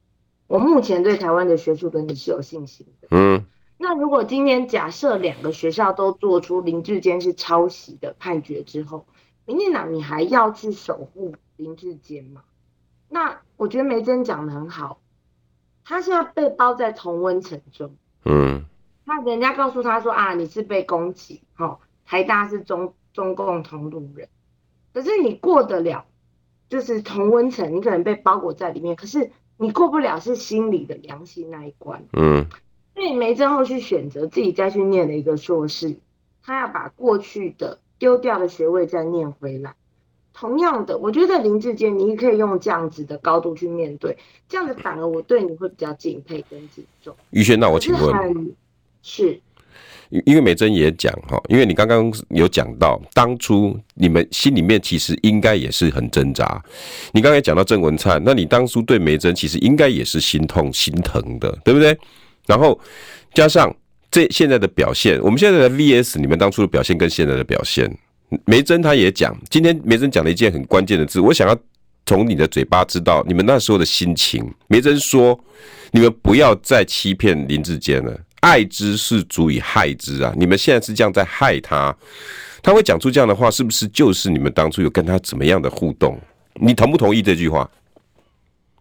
[0.48, 3.06] 我目前对台湾的学术伦理是有信心的。
[3.12, 3.44] 嗯。
[3.78, 9.04] 那那如果今天假设两个学校都做出林志坚是抄袭的判决之后，
[9.50, 12.44] 民进党你还要去守护林志坚吗？
[13.08, 15.00] 那我觉得梅珍讲的很好，
[15.84, 18.64] 他现在被包在同温层中，嗯，
[19.04, 24.28] 那人家告诉他说啊，你是被攻击，哦，台大是中中共同路人，
[24.94, 26.04] 可是你过得了，
[26.68, 32.46] 就是同温层，你可能被包裹在里面，可是你过不了是心理的良心那一关，嗯。
[32.94, 35.96] 所以梅珍后去选择自己再去念了一个硕士，
[36.40, 39.72] 他要把过去的丢掉的学位再念回来。
[40.32, 44.16] 同样的，我觉得林志坚，你也可以用这样子的高度去面对，
[44.48, 47.14] 这样子反而我对你会比较敬佩跟敬重。
[47.30, 48.56] 于轩，那我请问，
[49.02, 49.38] 是，
[50.24, 56.62] 因为美珍也讲哈，因为你刚刚有讲到，当初你们心里面其实应该也是很挣扎。
[57.12, 61.98] 你刚才讲到郑文灿，那你当初对美珍其实应该也是心痛心疼的，对不对？
[62.46, 62.80] 然后
[63.34, 63.74] 加上
[64.10, 67.88] 这现在的表现，我们现在的 VS，你们当初的表现跟现在的表现，
[68.44, 71.56] 梅珍他也讲，今天梅珍讲了一件很关键的字，我想要
[72.06, 74.44] 从你的嘴巴知道你们那时候的心情。
[74.66, 75.38] 梅珍说
[75.92, 80.34] ：“你们不要再欺骗林志坚了，爱之是足以害之啊！
[80.36, 81.96] 你们现在是这样在害他，
[82.62, 86.18] 他会讲出这样的话，是不是就是你们当初有跟他怎么样的互动？
[86.54, 87.70] 你同不同意这句话？”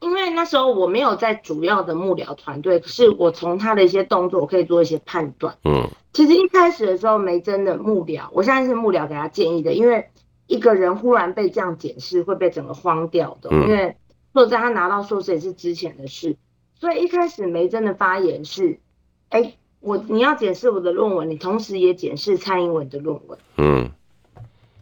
[0.01, 5.57] 因为那时候我没有在主要的幕僚团队，可是我从他的一些动作，我可以做一些判断。
[5.65, 10.07] 嗯，其实一开始的时候，梅珍的幕僚，我现在是幕僚给他建议的，因为
[10.47, 13.49] 一个人忽然被这样检视，会被整个荒掉的。
[13.51, 13.97] 因为
[14.33, 16.37] 说在他拿到硕士也是之前的事，
[16.79, 18.79] 所以一开始梅珍的发言是：
[19.27, 23.37] 哎，我你要检视我的论文，你同时也检视蔡英文的论文。
[23.57, 23.91] 嗯，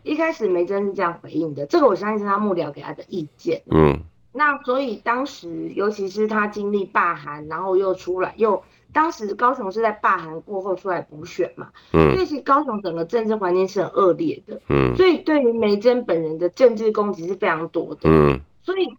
[0.03, 3.63] 一开始梅珍是这样回应的，这个我相信是他幕僚给他的意见。
[3.71, 3.99] 嗯。
[4.33, 8.61] 那所以当时，尤其是他经历罢韩，然后又出来，又
[8.93, 18.95] 当时高雄是在罢韩过后出来补选嘛，嗯，所以其实高雄整个政治环境是很恶劣的，嗯，所以对于梅珍本人的政治攻击是非常多的，嗯，所以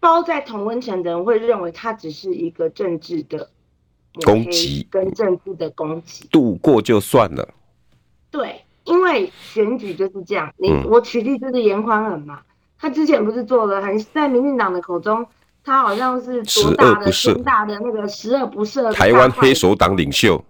[0.00, 3.50] 包在同温层的人会认为他只是一个政治的
[4.24, 7.52] 攻击跟政治的攻击，度过就算了，
[8.30, 12.40] 对，因为选举就是这样，你、嗯、我取缔就是严宽恒嘛。
[12.84, 15.26] 他之前不是做了很在民进党的口中，
[15.64, 20.44] 他好像是多大的天大的那个十恶不赦，台湾黑手党领袖。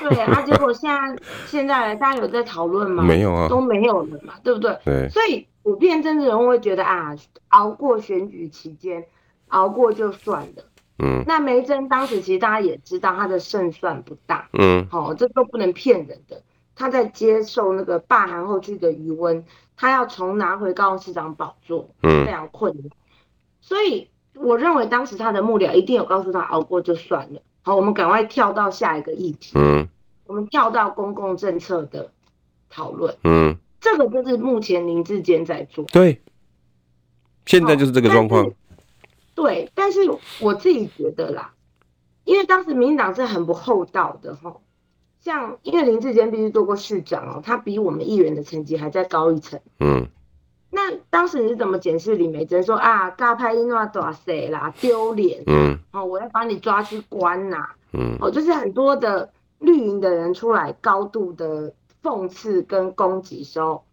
[0.00, 3.04] 对啊，结果现在现在大家有在讨论吗？
[3.04, 4.76] 没有啊，都没有了嘛，对不对？
[4.84, 5.08] 对。
[5.10, 7.14] 所以普遍政治人物会觉得啊，
[7.50, 9.04] 熬过选举期间，
[9.46, 10.64] 熬过就算了。
[10.98, 11.22] 嗯。
[11.24, 14.48] 那梅珍当时其实大家也知道他的胜算不大。
[14.54, 14.84] 嗯。
[14.90, 16.42] 好、哦，这都不能骗人的。
[16.74, 19.44] 他在接受那个罢韩后续的余温。
[19.80, 22.84] 他要重拿回高雄市长宝座，非常困难。
[22.84, 22.90] 嗯、
[23.62, 27.40] 所以我认为当时他的幕僚一定有告诉他熬过就算了。
[27.62, 29.52] 好，我们赶快跳到下一个议题。
[29.54, 29.88] 嗯，
[30.26, 32.12] 我们跳到公共政策的
[32.68, 33.16] 讨论。
[33.24, 35.86] 嗯，这个就是目前林志坚在做。
[35.86, 36.20] 对，
[37.46, 38.52] 现在就是这个状况。
[39.34, 40.00] 对，但是
[40.40, 41.54] 我自己觉得啦，
[42.24, 44.54] 因为当时民进党是很不厚道的哈。
[45.20, 49.60] 像，因为林志坚必须做过市长哦，他比我们议员的层级还再高一层。
[49.78, 50.08] 嗯，
[50.70, 55.42] 那当时你是怎么检视李梅珍说啊，大拍一诺大谁啦，丢脸。
[55.46, 57.68] 嗯，哦，我要把你抓去关呐。
[57.92, 63.84] 嗯，哦，就是很多的绿营的人出来高度的讽刺跟攻击时候，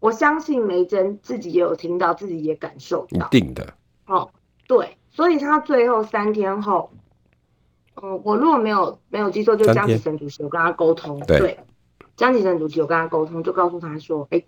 [0.00, 3.28] 我相信梅珍自己也有听到，自己也感受到。
[3.28, 3.74] 一定的。
[4.06, 4.30] 哦，
[4.66, 6.90] 对，所以他最后三天后。
[8.02, 11.56] 嗯，我如果没有没有记错，就江启臣主席有跟他沟通，对，
[12.16, 14.46] 江启臣主席有跟他沟通，就告诉他说，哎、欸，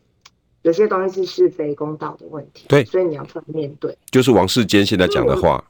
[0.62, 5.64] 有些东西是是非公道的问题，对，所以你要出来面对，就是王世坚现在讲的话，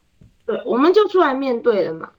[0.47, 2.11] 对，我们就出来面对了嘛。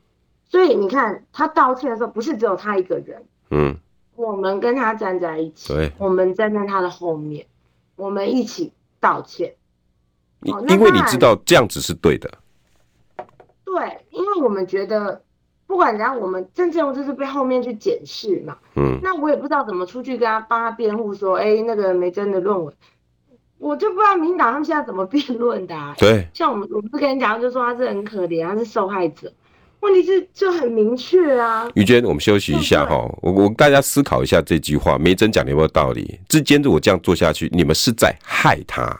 [0.47, 3.75] 所以你看他道歉的时候，不是只有他一个人，嗯，
[4.15, 7.43] 我们跟他站在一起，对，我们站在他的后面，
[7.95, 9.55] 我们一起道歉，
[10.43, 12.31] 因为你知道这样子是对的，
[13.65, 15.19] 对，因为我们觉得。
[15.67, 18.55] 不管怎样，我们真正就是被后面去检视嘛。
[18.75, 18.97] 嗯。
[19.03, 22.73] 那我也不知道怎么出去跟他帮他辩护，说，哎、欸，那个梅珍的论文，
[23.57, 25.93] 我就不知道民进党他们现在怎么辩论的、啊。
[25.97, 26.25] 对。
[26.33, 29.31] 像我们，我不是跟你讲，就说他是很可怜，他是受害者。
[29.81, 31.69] 问题是就很明确啊。
[31.75, 36.19] 于娟，我们休息一下哈，我我大家思考一下这句话，梅珍讲的有没有道理？
[36.27, 38.97] 之间如果这样做下去，你们是在害他。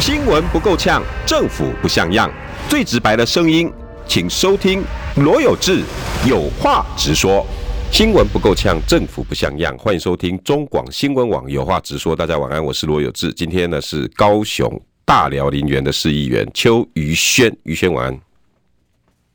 [0.00, 2.28] 新闻不够呛，政府不像样，
[2.68, 3.72] 最直白的声音。
[4.06, 4.82] 请收听
[5.16, 5.82] 罗有志
[6.28, 7.46] 有话直说，
[7.90, 9.76] 新闻不够呛，政府不像样。
[9.78, 12.14] 欢迎收听中广新闻网有话直说。
[12.14, 13.32] 大家晚安，我是罗有志。
[13.32, 18.20] 今天呢是高雄大寮林园的市议员邱于轩，于轩晚安。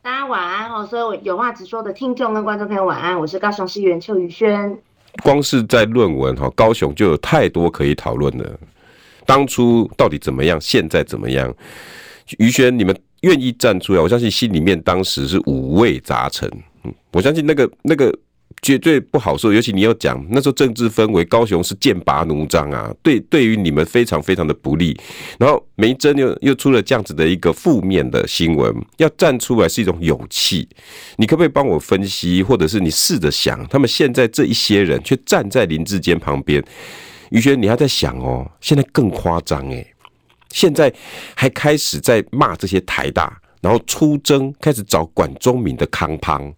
[0.03, 4.77] 大家晚安哦，所有有话直说的听众跟观众朋友晚安，我是高雄市议员邱于轩。
[5.23, 8.57] 光是在论文哈，高雄就有太多可以讨论的。
[9.25, 11.51] 当初到底怎么样，现在怎么样？
[12.37, 12.95] 于轩，你们
[13.27, 16.49] 愿意站出来，我相信心里面当时是五味杂陈。
[16.83, 18.17] 嗯，我相信那个那个。
[18.63, 24.99] 绝对不好受，尤其你要讲那时候政治氛围，高雄是剑拔弩张啊，对，对于你们非常非常的不利。
[25.37, 30.67] 然后梅珍又又出了这样子的一个负面的新闻，要站出来是一种勇气。
[31.17, 36.61] 你可不可以帮我分析，或者是你试着想，他们现在这一些人却站在林志坚旁边？
[37.29, 39.85] 于轩，你还在想哦，现在更夸张诶，
[40.49, 40.93] 现在
[41.35, 43.41] 还开始在骂这些台大。
[43.59, 46.53] 然后出征，开始找管中闵的康胖，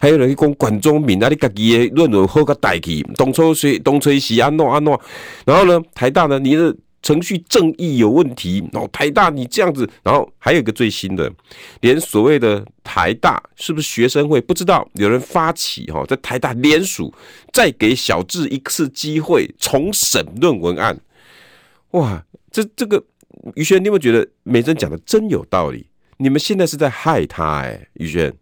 [0.00, 5.00] 还有人讲管中闵啊，你自己的论文好个代替，东吹西东吹西安诺安诺，
[5.46, 11.32] 然后呢，台大呢，你的程序正义有问题，然后台大你这样子，然后还有一个最新的，
[11.82, 17.14] 连所谓的台大是不是学生会不知道，有人发起哈，在台大联署，
[17.52, 21.00] 再给小智一次机会重审论文案，
[21.92, 23.02] 哇，这这个
[23.54, 25.86] 于轩，你有没有觉得梅珍讲的真有道理？
[26.18, 28.32] 你们现在是在害他哎、欸，于轩。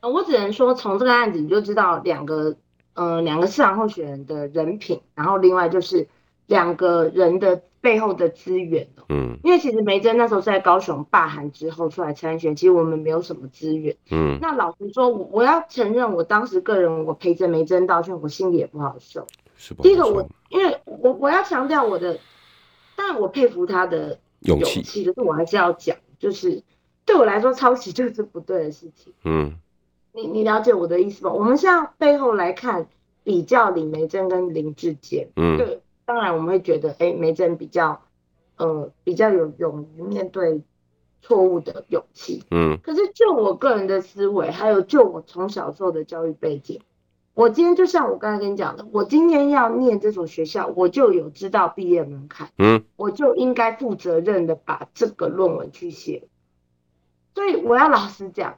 [0.00, 2.56] 我只能说，从这个案子你就知道两个，
[2.94, 6.06] 呃，两个市长候选人的人品，然后另外就是
[6.46, 8.86] 两个人的背后的资源。
[9.08, 13.96] 嗯，因为其实梅珍那时候是在高雄罢韩之后出来参选，其实我们没有什么资源。
[14.10, 19.26] 嗯，那老实说，我要承认，我当时个人我陪着梅珍道歉，我心里也不好受。
[19.56, 19.80] 是吧？
[19.82, 22.18] 第一个我，因为我我要强调我的，
[22.96, 25.96] 当然我佩服他的勇气，可是我还是要讲。
[26.18, 26.62] 就是
[27.04, 29.12] 对我来说，抄袭就是不对的事情。
[29.24, 29.54] 嗯，
[30.12, 31.32] 你你了解我的意思吗？
[31.32, 32.88] 我们现在背后来看，
[33.22, 35.28] 比较李梅珍跟林志坚。
[35.36, 38.00] 嗯，对，当然我们会觉得，哎、欸，眉蓁比较，
[38.56, 40.62] 呃，比较有勇于面对
[41.20, 42.42] 错误的勇气。
[42.50, 46.80] 嗯，可是就我个人的思维，还有就我从小受的教育背景，
[47.36, 52.50] 我今天就像我刚才跟你讲的，我今天要念这所学校，我就有知道毕业门槛。
[52.56, 52.82] 嗯。
[52.96, 56.28] 我就应该负责任的把这个论文去写，
[57.34, 58.56] 所以我要老实讲，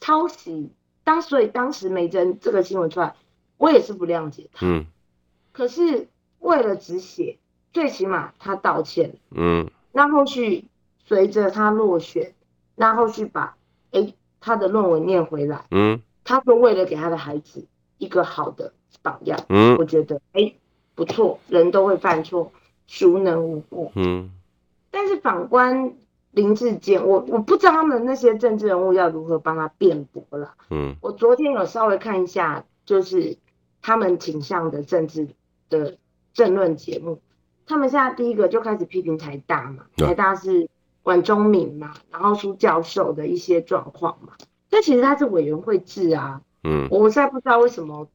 [0.00, 0.72] 抄袭
[1.04, 3.14] 当所以当时梅珍这个新闻出来，
[3.58, 4.66] 我也是不谅解他。
[4.66, 4.86] 嗯。
[5.52, 7.36] 可是为了止血，
[7.74, 9.18] 最起码他道歉。
[9.32, 9.68] 嗯。
[9.92, 10.64] 那后续
[11.04, 12.32] 随着他落选，
[12.74, 13.58] 那后续把
[13.90, 15.66] 哎、欸、他的论文念回来。
[15.70, 16.00] 嗯。
[16.24, 17.66] 他说为了给他的孩子
[18.02, 19.38] 一个好的榜样。
[19.48, 19.76] 嗯。
[19.78, 20.56] 我觉得哎、欸、
[20.94, 22.52] 不错，人都会犯错。
[22.88, 23.90] 孰能无过？
[23.94, 24.30] 嗯，
[24.90, 25.94] 但是反观
[26.32, 30.52] 林志坚，我我不知道他们那些政治人物要如何帮他辩驳了。
[30.68, 33.38] 嗯，我昨天有稍微看一下，就是
[33.80, 35.28] 他们倾向的政治
[35.70, 35.96] 的
[36.34, 37.22] 政论节目，
[37.64, 40.68] 他们现在第一个就开始批评台大嘛，台大是
[41.02, 44.34] 管中闵嘛，然后苏教授的一些状况嘛，
[44.68, 46.42] 但其实他是委员会制啊。
[46.64, 48.08] 嗯，我实在不知道为什么。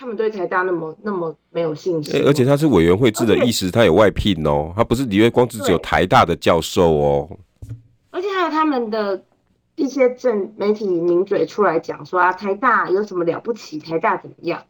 [0.00, 7.28] 他们对台大那么那么没有信心，而且他是委员会制的意思，他有外聘哦，他不是里面光只有台大的教授哦。
[8.10, 9.20] 而且还有他们的
[9.74, 13.80] 一些政媒体名嘴出来讲说啊，台大有什么了不起？
[13.80, 14.62] 台大怎么样？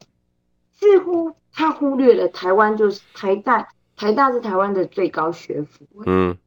[0.72, 5.84] 似乎他忽略了台湾就是台大，台大是台湾的最高学府。
[6.06, 6.38] 嗯，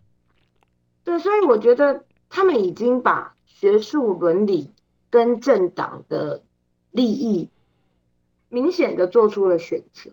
[1.03, 4.71] 对，所以我觉得他们已经把学术伦理
[5.11, 6.41] 跟政党的
[6.91, 7.49] 利益。
[8.53, 10.11] 明显的做出了选择，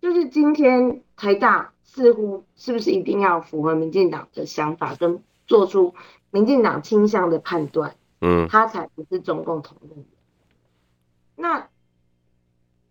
[0.00, 5.94] 就是今天台大似乎是不是一定要符合民进党的想法，跟做出
[6.30, 10.06] 民进党倾向的判断，嗯，他才不是中共同路人。
[11.36, 11.68] 那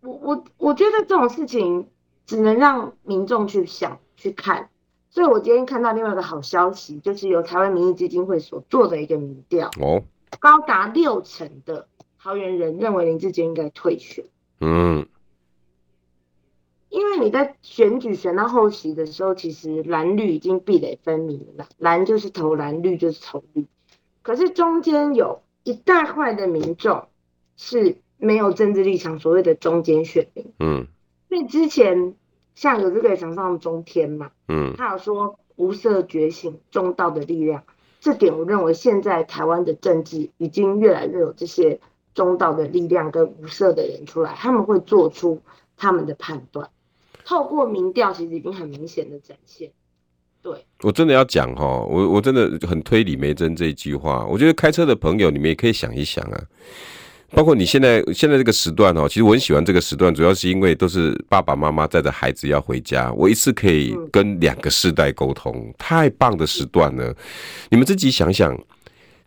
[0.01, 1.89] 我我我觉得这种事情
[2.27, 4.69] 只能让民众去想去看，
[5.09, 10.03] 所以我今天看到另外一个好消息，就是由台湾民意基金会所做的一个民调，哦，
[10.39, 11.87] 高达六成的
[12.25, 14.25] 桃园人认为林志坚应该退选。
[14.59, 15.05] 嗯，
[16.89, 23.67] 因为你在选举选到后期的时候，其实蓝绿已经壁垒分明了，蓝就是投蓝，绿就是投绿。
[24.23, 27.07] 可是中间有一大块的民众
[27.57, 30.51] 是没有政治立场，所谓的中间选民。
[30.57, 30.87] 嗯，
[31.29, 32.15] 所以之前
[32.55, 37.65] 像有这个想上中天嘛，嗯，他有说无色觉醒，中道的力量，
[37.99, 41.79] 这点我认为现在台湾的政治已经越来越有这些。
[42.15, 45.39] 中道的力量跟无色的人出来，他们会做出
[45.77, 46.67] 他们的判断。
[47.23, 49.69] 透过民调，其实已经很明显的展现。
[50.41, 54.25] 对，我真的要讲哈，我我真的很推李梅珍这一句话。
[54.25, 56.41] 我觉得开车的朋友，你们也可以想一想啊。
[57.31, 67.13] 包括你现在现在这个时段哦，其实我很喜欢这个时段，主要是因为都是爸爸妈妈带着孩子要回家，我一次可以跟两个世代沟通，太棒的时段了。
[67.69, 68.57] 你们自己想想。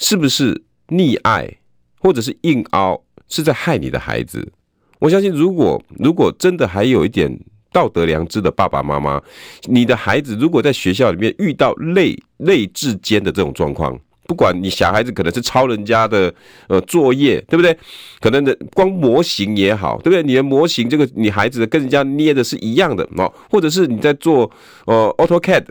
[0.00, 1.58] 是不是溺爱，
[1.98, 4.52] 或者是硬凹，是在害你的孩子？
[4.98, 7.38] 我相信，如果如果真的还有一点
[7.72, 9.22] 道德良知的爸爸妈妈，
[9.64, 13.98] 你的孩子如果在学校里面遇到类类之间的这种状况，
[14.28, 16.32] 不管你小孩子可能是抄人家的
[16.68, 17.74] 呃作业，对不对？
[18.20, 20.22] 可能的光模型也好，对不对？
[20.22, 24.48] 你的模型这个你孩子跟人家捏的是一样的哦，或者是你在做
[24.84, 25.64] 呃 AutoCAD，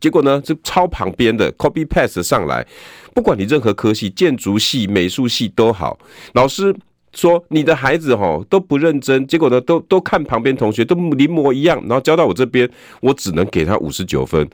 [0.00, 2.64] 结果呢就抄旁边的 Copy Paste 上来，
[3.12, 5.98] 不管你任何科系，建筑系、美术系都好，
[6.34, 6.74] 老师。
[7.16, 12.68] 说你的孩子哦都不认真，结果呢都都看旁边同学都临摹一样，然后交到我这边，
[13.00, 14.44] 我只能给他五十九分。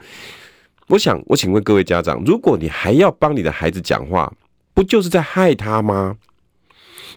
[0.91, 4.33] 我想，我请问各位家长，如果你还要帮你的孩子讲话，
[4.75, 6.17] 不就是在害他吗？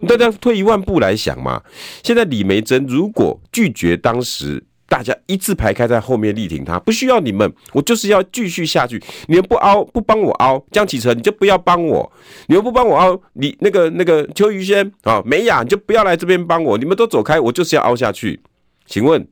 [0.08, 1.62] 大家退一万步来想嘛，
[2.04, 4.64] 现在李梅珍如果拒绝当时。
[4.86, 9.02] 大家一字排开在后面力挺他，不需要你们，我就是要继续下去。
[9.28, 12.12] 你们不凹，不帮我凹，江启臣你就不要帮我。
[12.46, 16.78] 你们不帮我凹，你那个那个邱于轩啊，美雅你就不要来这边帮我。
[16.78, 18.40] 你们都走开，我就是要凹下去。
[18.86, 19.26] 请问，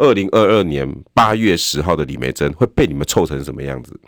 [0.00, 3.98] 二零二二年八月十号的李梅珍会被你们臭成什么样子？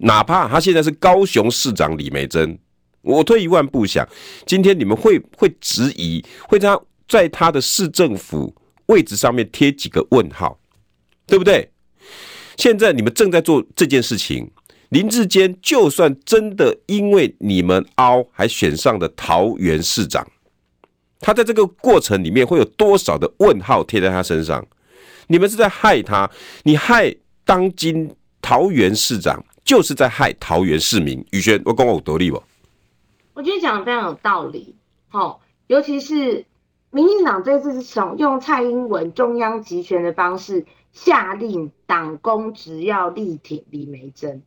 [0.00, 2.58] 哪怕他现在是高雄市长李梅珍，
[3.02, 4.08] 我退一万步想，
[4.46, 8.54] 今天你们会会质疑，会在他在他的市政府。
[8.86, 10.58] 位置上面贴几个问号，
[11.26, 11.70] 对不对？
[12.56, 14.50] 现在你们正在做这件事情，
[14.88, 20.26] 林志坚就算真的因为你们凹还选上了桃园市长，
[21.20, 24.66] 他在这个过程里面会有多少的问号贴在他身上？
[25.28, 26.28] 你们是在害他，
[26.64, 27.14] 你害
[27.44, 28.12] 当今
[28.42, 31.24] 桃园市长，就是在害桃园市民。
[31.30, 32.42] 宇轩，我讲我有道理不？
[33.34, 34.74] 我觉得讲的非常有道理，
[35.08, 36.44] 好，尤其是。
[36.90, 44.42] 民进党这次是从用蔡英文中央集权的方式下令党公只要力挺李梅珍，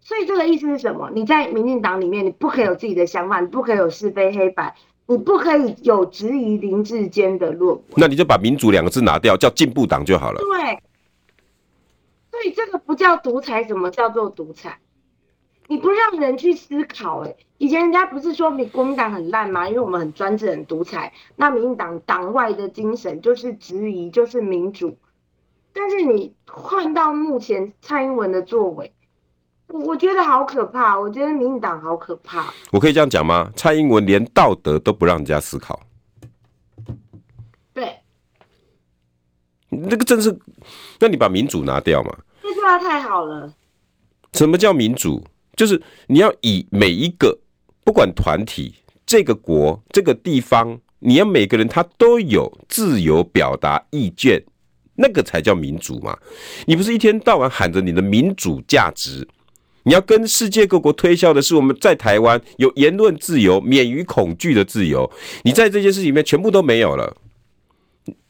[0.00, 1.10] 所以这个意思是什么？
[1.14, 4.74] 你在民进党里面，你不可以有自己的想法，你不可以有是非黑白，
[5.06, 7.82] 你不可以有质疑林志坚的论文。
[7.96, 10.40] 那你就把“民主”两个字拿掉，叫进步党就好了。
[10.40, 10.80] 对，
[12.32, 14.78] 所以这个不叫独裁，什么叫做独裁？
[15.68, 19.68] 你不让人去思考，欸，哎，以前人家不是说你国民党很烂吗？
[19.68, 21.12] 因为我们很专制、很独裁。
[21.36, 24.96] 那民进党党外的精神就是质疑，就是民主。
[25.72, 28.92] 但是你换到目前蔡英文的作为，
[29.68, 30.98] 我觉得好可怕。
[30.98, 32.52] 我觉得民进党好可怕。
[32.70, 33.50] 我可以这样讲吗？
[33.56, 35.80] 蔡英文连道德都不让人家思考。
[37.72, 37.96] 对，
[39.68, 40.36] 那个真是，
[40.98, 42.16] 那你把民主拿掉嘛？
[42.42, 43.52] 这句话太好了。
[44.32, 45.22] 什么叫民主？
[45.56, 47.38] 就是你要以每一个
[47.82, 54.44] 不管团体、这个国、这个地方，你要每个人他都有自由表达意见，
[54.94, 56.16] 那个才叫民主嘛。
[56.66, 59.26] 你不是一天到晚喊着你的民主价值，
[59.86, 65.10] 你要跟世界各国推销的是我们在台湾有言论自由、免于恐惧的自由。
[65.44, 67.16] 你在这件事里面全部都没有了，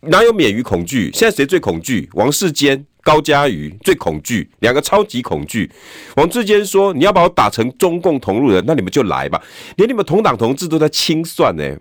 [0.03, 1.11] 哪有免于恐惧？
[1.13, 2.09] 现在谁最恐惧？
[2.13, 2.87] 王世坚。
[3.07, 5.71] 高嘉瑜最恐惧，两个超级恐惧。
[6.17, 9.41] 王志坚说：“你要把我打成中共同路人，那你们就来吧。”
[9.79, 11.77] 连你们同党同志都在清算呢。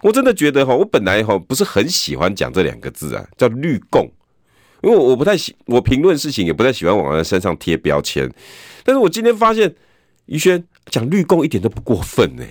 [0.00, 4.08] 我真的觉得哈，我本来哈不是很喜欢讲这两个字啊，叫绿共，
[4.84, 8.30] 因为我不太喜，我评论事情也不太喜欢往人身上贴标签。
[8.84, 9.74] 但是我今天发现，
[10.26, 12.44] 于轩讲绿共一点都不过分呢。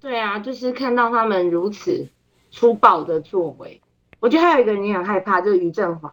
[0.00, 2.08] 对啊，就是看到他们如此
[2.50, 3.78] 粗暴的作为。
[4.18, 6.10] 我觉得还有一个人也很害怕，就是于振华，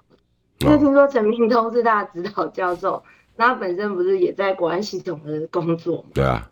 [0.60, 3.02] 因为听说陈明通是他的指导教授，
[3.38, 6.10] 那他本身不是也在国安系统的工作吗？
[6.14, 6.52] 对啊，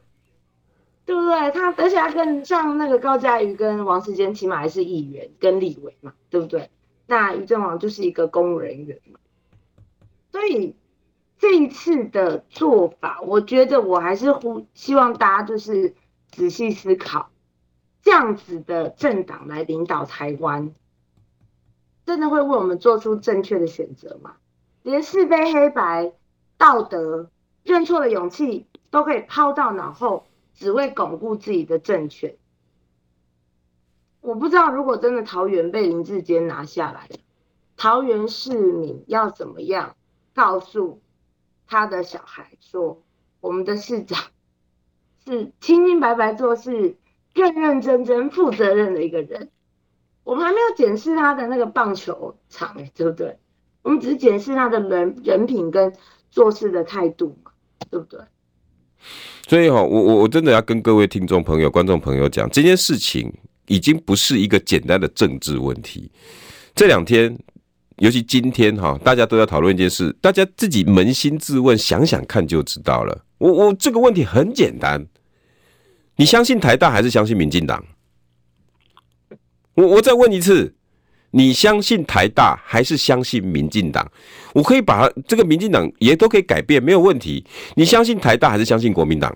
[1.06, 1.52] 对不对？
[1.52, 6.70] 他而且他跟像那个高嘉瑜跟王世坚，起码还是议员跟立委嘛，对不对？
[7.08, 9.20] 那于正煌就是一个公务人员嘛，
[10.32, 10.76] 所以
[11.38, 15.94] 这一次的做法，我觉得我还是呼希望大家就是
[16.32, 17.30] 仔细思考，
[18.02, 20.74] 这样子的政党来领导台湾。
[22.06, 24.38] 真的会为我们做出正确的选择吗？
[24.84, 26.14] 连是非黑白、
[26.58, 27.32] 道德、
[27.64, 32.36] 认错的勇气都可以抛到脑后，只为巩固自己的政权。
[34.26, 37.08] 我不知道，如果真的桃园被林志坚拿下来，
[37.78, 39.96] 桃园市民要怎么样
[40.34, 41.00] 告诉
[41.68, 43.04] 他的小孩说，
[43.40, 44.20] 我们的市长
[45.24, 46.98] 是清清白白做事、
[47.36, 49.50] 认认真真、负责任的一个人。
[50.24, 53.38] 我们还没有检视他的那个棒球场，欸，对不对？
[53.84, 55.94] 我们只是检视他的人人品跟
[56.32, 57.52] 做事的态度嘛，
[57.92, 58.20] 对不对？
[59.48, 63.32] 所以哈，我我我真的要跟各位听众朋友、观众朋友讲，这件事情
[63.68, 66.12] 已经不是一个简单的政治问题。
[66.74, 67.38] 这两天
[67.98, 73.26] 尤其今天哈，大家都在讨论一件事，大家自己扪心自问，想想看就知道了。
[73.38, 75.06] 我我这个问题很简单，
[76.18, 77.84] 你相信台大还是相信民进党？
[79.76, 80.74] 我我再问一次，
[81.32, 84.10] 你相信台大还是相信民进党？
[84.54, 87.46] 我可以把这个民进党也都可以改变，没有问题。
[87.76, 89.36] 你相信台大还是相信国民党？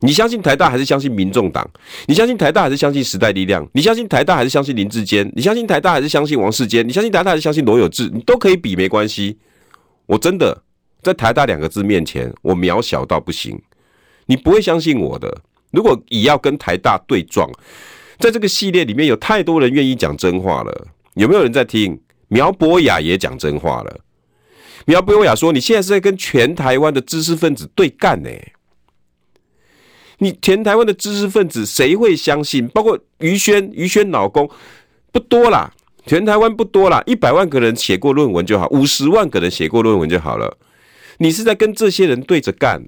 [0.00, 1.68] 你相信台大还是相信民众党？
[2.06, 3.68] 你相信台大还是相信时代力量？
[3.72, 5.30] 你相信台大还是相信林志坚？
[5.34, 6.86] 你相信台大还是相信王世坚？
[6.86, 8.08] 你相信台大还是相信罗有志？
[8.14, 9.36] 你都可以比，没关系。
[10.06, 10.62] 我真的
[11.02, 13.60] 在台大两个字面前，我渺小到不行。
[14.26, 15.42] 你不会相信我的。
[15.72, 17.50] 如果你要跟台大对撞，
[18.18, 20.88] 在这个系列里面有太多人愿意讲真话了。
[21.14, 22.00] 有没有人在听？
[22.28, 24.00] 苗博雅也讲真话了。
[24.84, 28.30] 苗博雅说：“你现在是在跟全台湾的知识分子对干呢、？”
[30.18, 32.66] 你全台湾的知识分子谁会相信？
[32.68, 34.50] 包括于轩，于轩老公
[35.12, 35.72] 不多啦，
[36.06, 40.56] 全台湾不多啦，一百万个人写过论文就好，五十万个人写过论文就好了。
[41.18, 42.84] 你是在跟这些人对着干，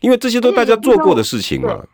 [0.00, 1.84] 因为这些都大家做过的事情嘛。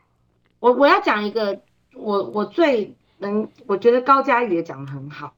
[0.58, 1.60] 我我要讲一个，
[1.94, 5.34] 我我最能，我觉得高嘉瑜也讲得很好，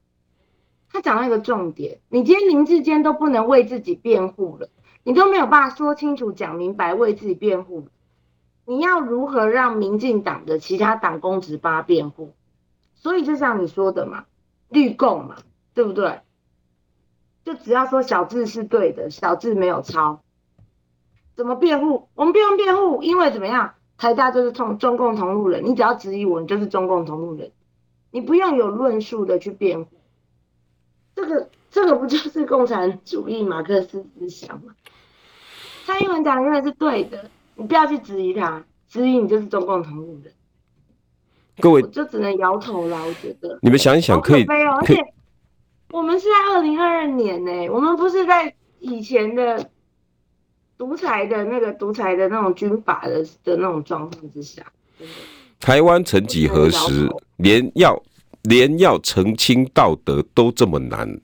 [0.91, 4.69] 他讲到一个重点，你今天林智坚都不能为自己辩护了，
[5.03, 7.87] 你都没有办法说清楚、讲明白为自己辩护。
[8.69, 12.35] 你要如何让民进党的其他党公职帮他辩护？
[12.93, 14.25] 所以就像你说的嘛，
[14.67, 15.37] 绿共嘛，
[15.73, 16.19] 对不对？
[17.43, 20.21] 就只要说小智是对的，小智没有抄，
[21.35, 22.09] 怎么辩护？
[22.13, 23.73] 我们不用辩护，因为怎么样？
[23.97, 27.51] 台大就是同中共同路人，你只要质疑我，你就是中共同路人，
[28.11, 29.97] 你不用有论述的去辩护。
[31.15, 34.75] 这个这个不就是共产主义马克思思想吗？
[35.87, 37.31] 蔡英文讲的永远是对的。
[37.59, 40.33] 你不要去质疑他，质疑你就是中共同路人。
[41.59, 43.05] 各位，我就只能摇头了。
[43.05, 44.45] 我觉得你们想一想，可以。
[44.45, 44.95] 可而且
[45.91, 49.69] 我们是在二零二二年呢，我们不是在以前的
[50.77, 54.63] 独裁的那个独裁的那种军阀的的那种状况之下。
[55.59, 58.01] 台湾曾几何时，连要
[58.43, 61.19] 连要澄清道德都这么难。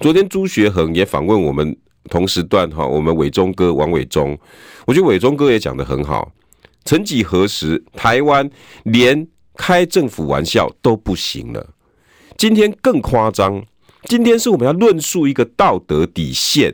[0.00, 1.76] 昨天朱学恒也访问我们。
[2.08, 4.38] 同时段哈，我们伟忠哥王伟忠，
[4.86, 6.32] 我觉得伟忠哥也讲得很好。
[6.84, 8.48] 曾几何时，台湾
[8.84, 9.26] 连
[9.56, 11.74] 开政府玩笑都不行了，
[12.36, 13.64] 今天更夸张。
[14.04, 16.72] 今天是我们要论述一个道德底线，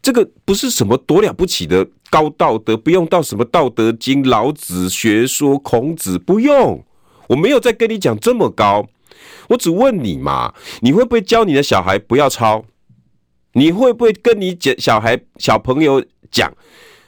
[0.00, 6.84] 这个不是什么多了不起的高道德，不用到什么《道德经》、老子学说、孔子，不用。
[7.30, 8.86] 我没有在跟你讲这么高，
[9.48, 12.64] 我只问你嘛，你会不会教你的小孩不要抄？
[13.52, 16.52] 你会不会跟你姐小孩小朋友讲，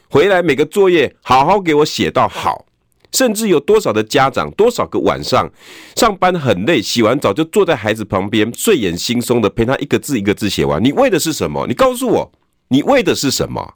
[0.08, 2.66] 回来每个作业好好给我写到好？
[3.12, 5.46] 甚至有多少的家长，多少个晚上
[5.96, 10.82] 上班很累，洗完澡就坐在孩子旁边，睡眼惺忪的陪他一个字一个字写完？
[10.82, 11.66] 你为的是什么？
[11.66, 12.32] 你告诉我，
[12.68, 13.74] 你为的是什么？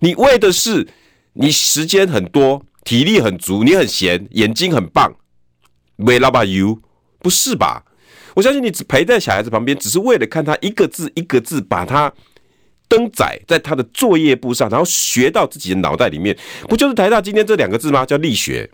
[0.00, 0.88] 你为的是
[1.34, 5.14] 你时间很多，体力很足，你很闲，眼睛很棒，
[5.98, 6.82] 为老把 you
[7.20, 7.84] 不是吧？
[8.40, 12.10] 我相信你只陪在小孩子旁边，只是为了看他一个字一个字把他
[12.88, 16.34] 登载在他的作业簿上，然后学到自己的脑袋里面。
[16.66, 18.06] 不就是台大今天这两个字吗？
[18.06, 18.70] 叫力学。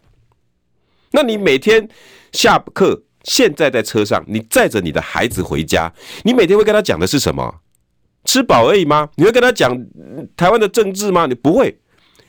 [1.11, 1.89] 那你每天
[2.31, 5.93] 下课，现在在车上，你载着你的孩子回家，
[6.23, 7.53] 你每天会跟他讲的是什么？
[8.25, 9.09] 吃饱而已吗？
[9.17, 9.77] 你会跟他讲
[10.37, 11.27] 台湾的政治吗？
[11.27, 11.77] 你不会。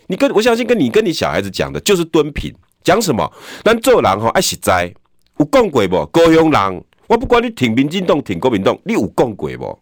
[0.07, 2.51] 你跟我相信跟你跟你小孩子讲的就是敦品。
[2.83, 3.31] 讲什么？
[3.63, 4.91] 咱做人吼爱实在，
[5.37, 6.03] 有讲过不？
[6.07, 6.83] 高雄人。
[7.07, 9.79] 我不管你挺民进党、挺国民党，你有讲过无？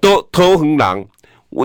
[0.00, 1.06] 都桃园人，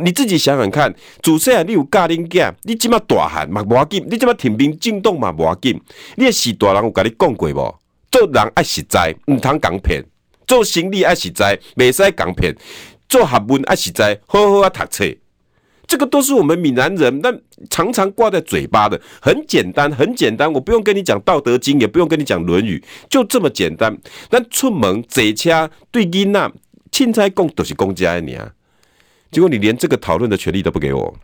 [0.03, 0.93] 你自己想想看。
[1.21, 5.79] 主持人你有教恁囝，你这么大汉嘛无要紧，你这么挺民进党嘛无要紧。
[6.15, 7.75] 你也是大人有甲你讲过无？
[8.11, 10.01] 做人爱实在，唔通讲骗；
[10.45, 12.53] 做生意爱实在，袂使讲骗；
[13.09, 15.05] 做学问爱实在，好好啊读册。
[15.87, 20.51] 这个都是我们闽南人，但常常挂在嘴巴的，很简单，很简单。
[20.51, 22.77] 我不用跟你讲《道德经》，也不用跟你讲《论语》，
[23.09, 23.97] 就这么简单。
[24.29, 26.51] 但出门坐车对囡仔，
[26.91, 28.51] 凊彩讲都是公家的你啊。
[29.31, 31.17] 结果你连这个讨论的权利都不给我。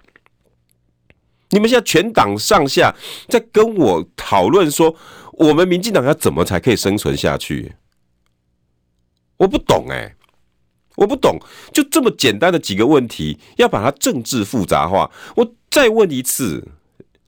[1.49, 2.95] 你们现在全党上下
[3.27, 4.95] 在跟我讨论说，
[5.33, 7.73] 我们民进党要怎么才可以生存下去？
[9.37, 10.15] 我不懂哎、
[10.95, 11.39] 我不懂，
[11.73, 15.09] 就这么简单的几个问题，要把它政治复杂化。
[15.35, 16.67] 我再问一次，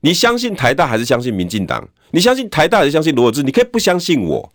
[0.01, 1.87] 你相信台大还是相信民进党？
[2.11, 3.41] 你相信台大还是相信罗志？
[3.43, 4.51] 你可以不相信我，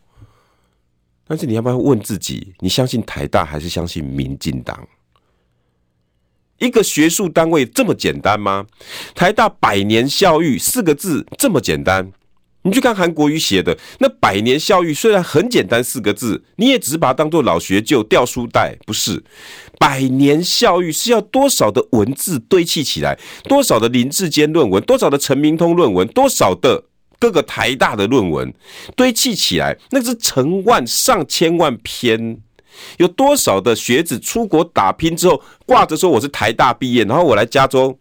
[1.26, 4.88] 但是你要不要问自己，你相信台大还是相信民进党？
[6.58, 8.66] 一个学术单位这么简单吗？
[9.14, 12.12] 台大百年校誉四个字这么简单？
[12.62, 19.22] 你去看韩国瑜写的那百年校育，虽然很简单四个字，你也只是把它当做老学究、掉书袋，不是？
[19.78, 26.84] 百年校育是要多少的文字堆砌起来，多少的林志坚论文，多少的陈明通论文，多少的
[27.18, 28.52] 各个台大的论文
[28.94, 32.38] 堆砌起来，那是成万上千万篇，
[32.98, 37.98] 有多少的学子出国打拼之后，挂着说我是台大毕业，然后我来加州。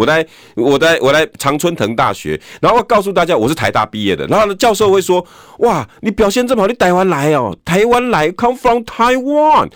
[0.00, 4.26] 我来，我来，我来常春藤大学，然后告诉大家我是台大毕业的。
[4.28, 5.22] 然后呢，教授会说
[5.60, 9.70] ：“哇，你表现这么好，你台湾来哦，台湾来，come from Taiwan，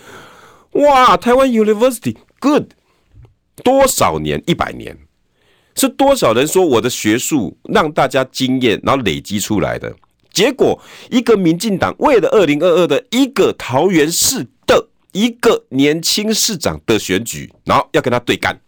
[0.72, 2.70] 哇，台湾 University，good，
[3.62, 4.43] 多少年？
[4.47, 4.97] 一百年，
[5.75, 9.95] 是多少人说我的学术让大家惊艳，然后累积出来的
[10.33, 10.81] 结果？
[11.11, 18.59] 一个民进党为了二零二二的一个桃园市的一个年轻市长的选举，然后要跟他对干。”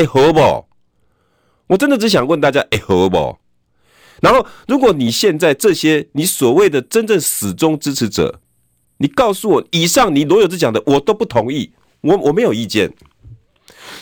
[0.00, 0.66] 哎，好不？
[1.66, 3.36] 我真的只想问大家，哎，好不？
[4.22, 8.40] 然后，如果你现在这些你所谓的真正始终支持者，
[8.96, 12.90] 你告诉我，以上你罗有志讲的，我都不同意，我我没有意见。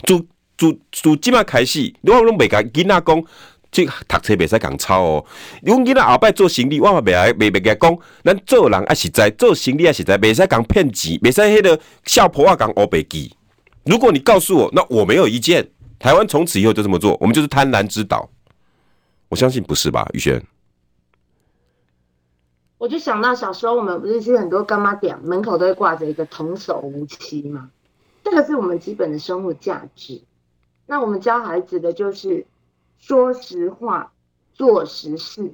[0.04, 0.24] 主
[0.56, 3.24] 主主，今麦开始，如果拢袂甲囡仔讲，
[3.72, 5.26] 即读册袂使讲抄哦。
[5.62, 13.32] 如果囡仔后摆做生理，我嘛袂来袂袂甲讲，咱做人也实在，做生理也实在，袂使讲骗钱，袂使迄个笑婆啊讲乌白记。
[13.84, 15.68] 如果你告诉我，那我没有意见。
[15.98, 18.30] 台湾从此以后就这么做，我们就是贪婪之岛。
[19.28, 20.40] 我相信不是吧，宇轩？
[22.78, 27.70] 我就想到小时候我们不是去很多干妈店门口都会挂着一个童叟无欺吗？
[28.22, 30.22] 这个是我们基本的生活价值。
[30.86, 32.46] 那我们教孩子的就是
[32.98, 34.12] 说实话、
[34.54, 35.52] 做实事、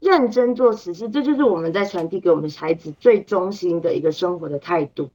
[0.00, 5.10] 认真做实事，这就是我们在传递给我们孩子最中心的一个生活的态度。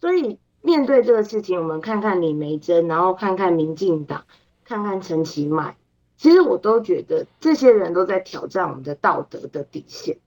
[0.00, 0.38] 所以。
[0.62, 4.24] 面对这个事情，我们看看李梅珍，然后看看民进党，
[4.64, 5.76] 看看陈其迈，
[6.16, 10.18] 其实我都觉得这些人都在挑战我们的道德的底线。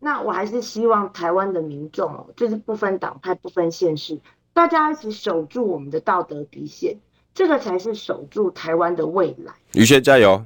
[0.00, 4.18] 那我还是希望台湾的民众哦，就是不分党派、不分县市，
[4.52, 6.96] 大家一起守住我们的道德底线，
[7.34, 9.54] 这个才是守住台湾的未来。
[9.74, 10.44] 宇轩加油，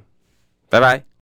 [0.68, 1.06] 拜拜。